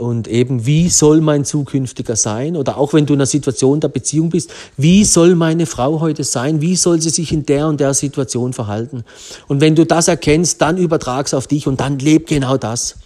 [0.00, 2.56] und eben, wie soll mein zukünftiger sein?
[2.56, 6.24] Oder auch wenn du in einer Situation der Beziehung bist, wie soll meine Frau heute
[6.24, 6.60] sein?
[6.60, 9.04] Wie soll sie sich in der und der Situation verhalten?
[9.46, 12.96] Und wenn du das erkennst, dann übertragst auf dich und dann leb genau das.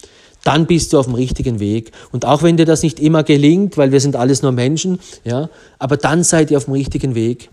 [0.43, 1.91] Dann bist du auf dem richtigen Weg.
[2.11, 5.49] Und auch wenn dir das nicht immer gelingt, weil wir sind alles nur Menschen, ja,
[5.79, 7.49] aber dann seid ihr auf dem richtigen Weg.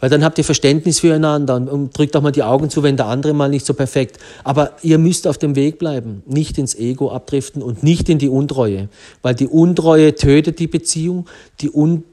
[0.00, 3.06] Weil dann habt ihr Verständnis füreinander und drückt auch mal die Augen zu, wenn der
[3.06, 4.18] andere mal nicht so perfekt.
[4.44, 8.28] Aber ihr müsst auf dem Weg bleiben, nicht ins Ego abdriften und nicht in die
[8.28, 8.88] Untreue.
[9.22, 11.26] Weil die Untreue tötet die Beziehung,
[11.60, 12.04] die, Un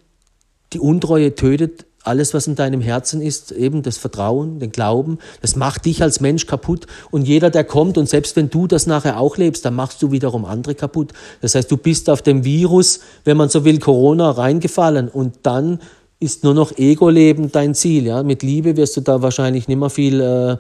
[0.74, 5.56] die Untreue tötet alles, was in deinem Herzen ist, eben das Vertrauen, den Glauben, das
[5.56, 6.88] macht dich als Mensch kaputt.
[7.12, 10.12] Und jeder, der kommt, und selbst wenn du das nachher auch lebst, dann machst du
[10.12, 11.12] wiederum andere kaputt.
[11.42, 15.80] Das heißt, du bist auf dem Virus, wenn man so will, Corona reingefallen und dann
[16.20, 18.08] ist nur noch Ego-Leben dein Ziel.
[18.08, 18.24] Ja?
[18.24, 20.58] Mit Liebe wirst du da wahrscheinlich nicht mehr viel, äh,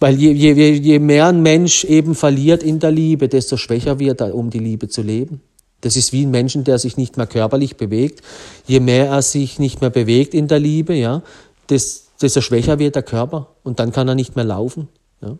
[0.00, 4.20] weil je, je, je mehr ein Mensch eben verliert in der Liebe, desto schwächer wird
[4.20, 5.40] er, um die Liebe zu leben.
[5.80, 8.22] Das ist wie ein Menschen, der sich nicht mehr körperlich bewegt.
[8.66, 11.22] Je mehr er sich nicht mehr bewegt in der Liebe, ja,
[11.68, 14.88] desto schwächer wird der Körper und dann kann er nicht mehr laufen.
[15.20, 15.36] Ja.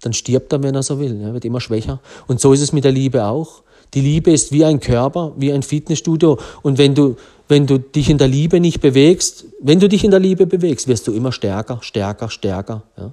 [0.00, 2.00] Dann stirbt er, wenn er so will, ja, wird immer schwächer.
[2.26, 3.62] Und so ist es mit der Liebe auch.
[3.94, 6.38] Die Liebe ist wie ein Körper, wie ein Fitnessstudio.
[6.62, 7.16] Und wenn du,
[7.52, 10.88] wenn du dich in der Liebe nicht bewegst, wenn du dich in der Liebe bewegst,
[10.88, 12.82] wirst du immer stärker, stärker, stärker.
[12.96, 13.12] Ja.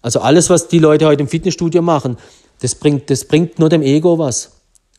[0.00, 2.16] Also alles, was die Leute heute im Fitnessstudio machen,
[2.60, 4.53] das bringt, das bringt nur dem Ego was.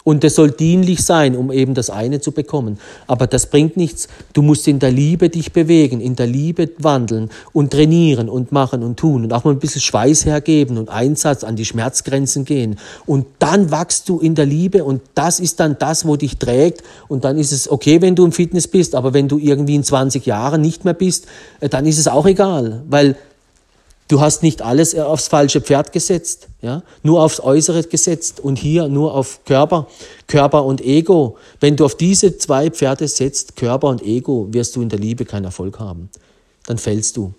[0.06, 2.78] Und das soll dienlich sein, um eben das eine zu bekommen.
[3.08, 4.08] Aber das bringt nichts.
[4.34, 8.84] Du musst in der Liebe dich bewegen, in der Liebe wandeln und trainieren und machen
[8.84, 12.78] und tun und auch mal ein bisschen Schweiß hergeben und Einsatz an die Schmerzgrenzen gehen.
[13.08, 16.84] Und dann wachst du in der Liebe und das ist dann das, wo dich trägt.
[17.08, 19.84] Und dann ist es okay, wenn du im Fitness bist, aber wenn du irgendwie in
[19.84, 21.26] 20 Jahren nicht mehr bist,
[21.62, 23.16] äh, dann ist es auch egal, weil
[24.08, 26.84] Du hast nicht alles aufs falsche Pferd gesetzt, ja?
[27.01, 29.88] nur aufs Äußere gesetzt und hier nur auf Körper,
[30.28, 31.38] Körper und Ego.
[31.60, 35.26] Wenn du auf diese zwei Pferde setzt, Körper und Ego, wirst du in der Liebe
[35.26, 36.10] keinen Erfolg haben.
[36.68, 37.34] Dann fällst du.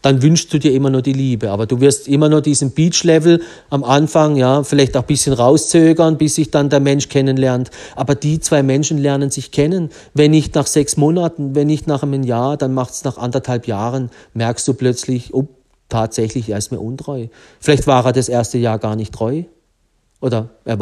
[0.00, 3.42] Dann wünschst du dir immer nur die Liebe, aber du wirst immer nur diesen Beach-Level
[3.68, 7.70] am Anfang, ja, vielleicht auch ein bisschen rauszögern, bis sich dann der Mensch kennenlernt.
[7.96, 9.90] Aber die zwei Menschen lernen sich kennen.
[10.14, 13.66] Wenn nicht nach sechs Monaten, wenn nicht nach einem Jahr, dann macht es nach anderthalb
[13.66, 15.48] Jahren, merkst du plötzlich, oh,
[15.88, 17.28] tatsächlich, er ist mir untreu.
[17.60, 19.44] Vielleicht war er das erste Jahr gar nicht treu.
[20.20, 20.76] Oder er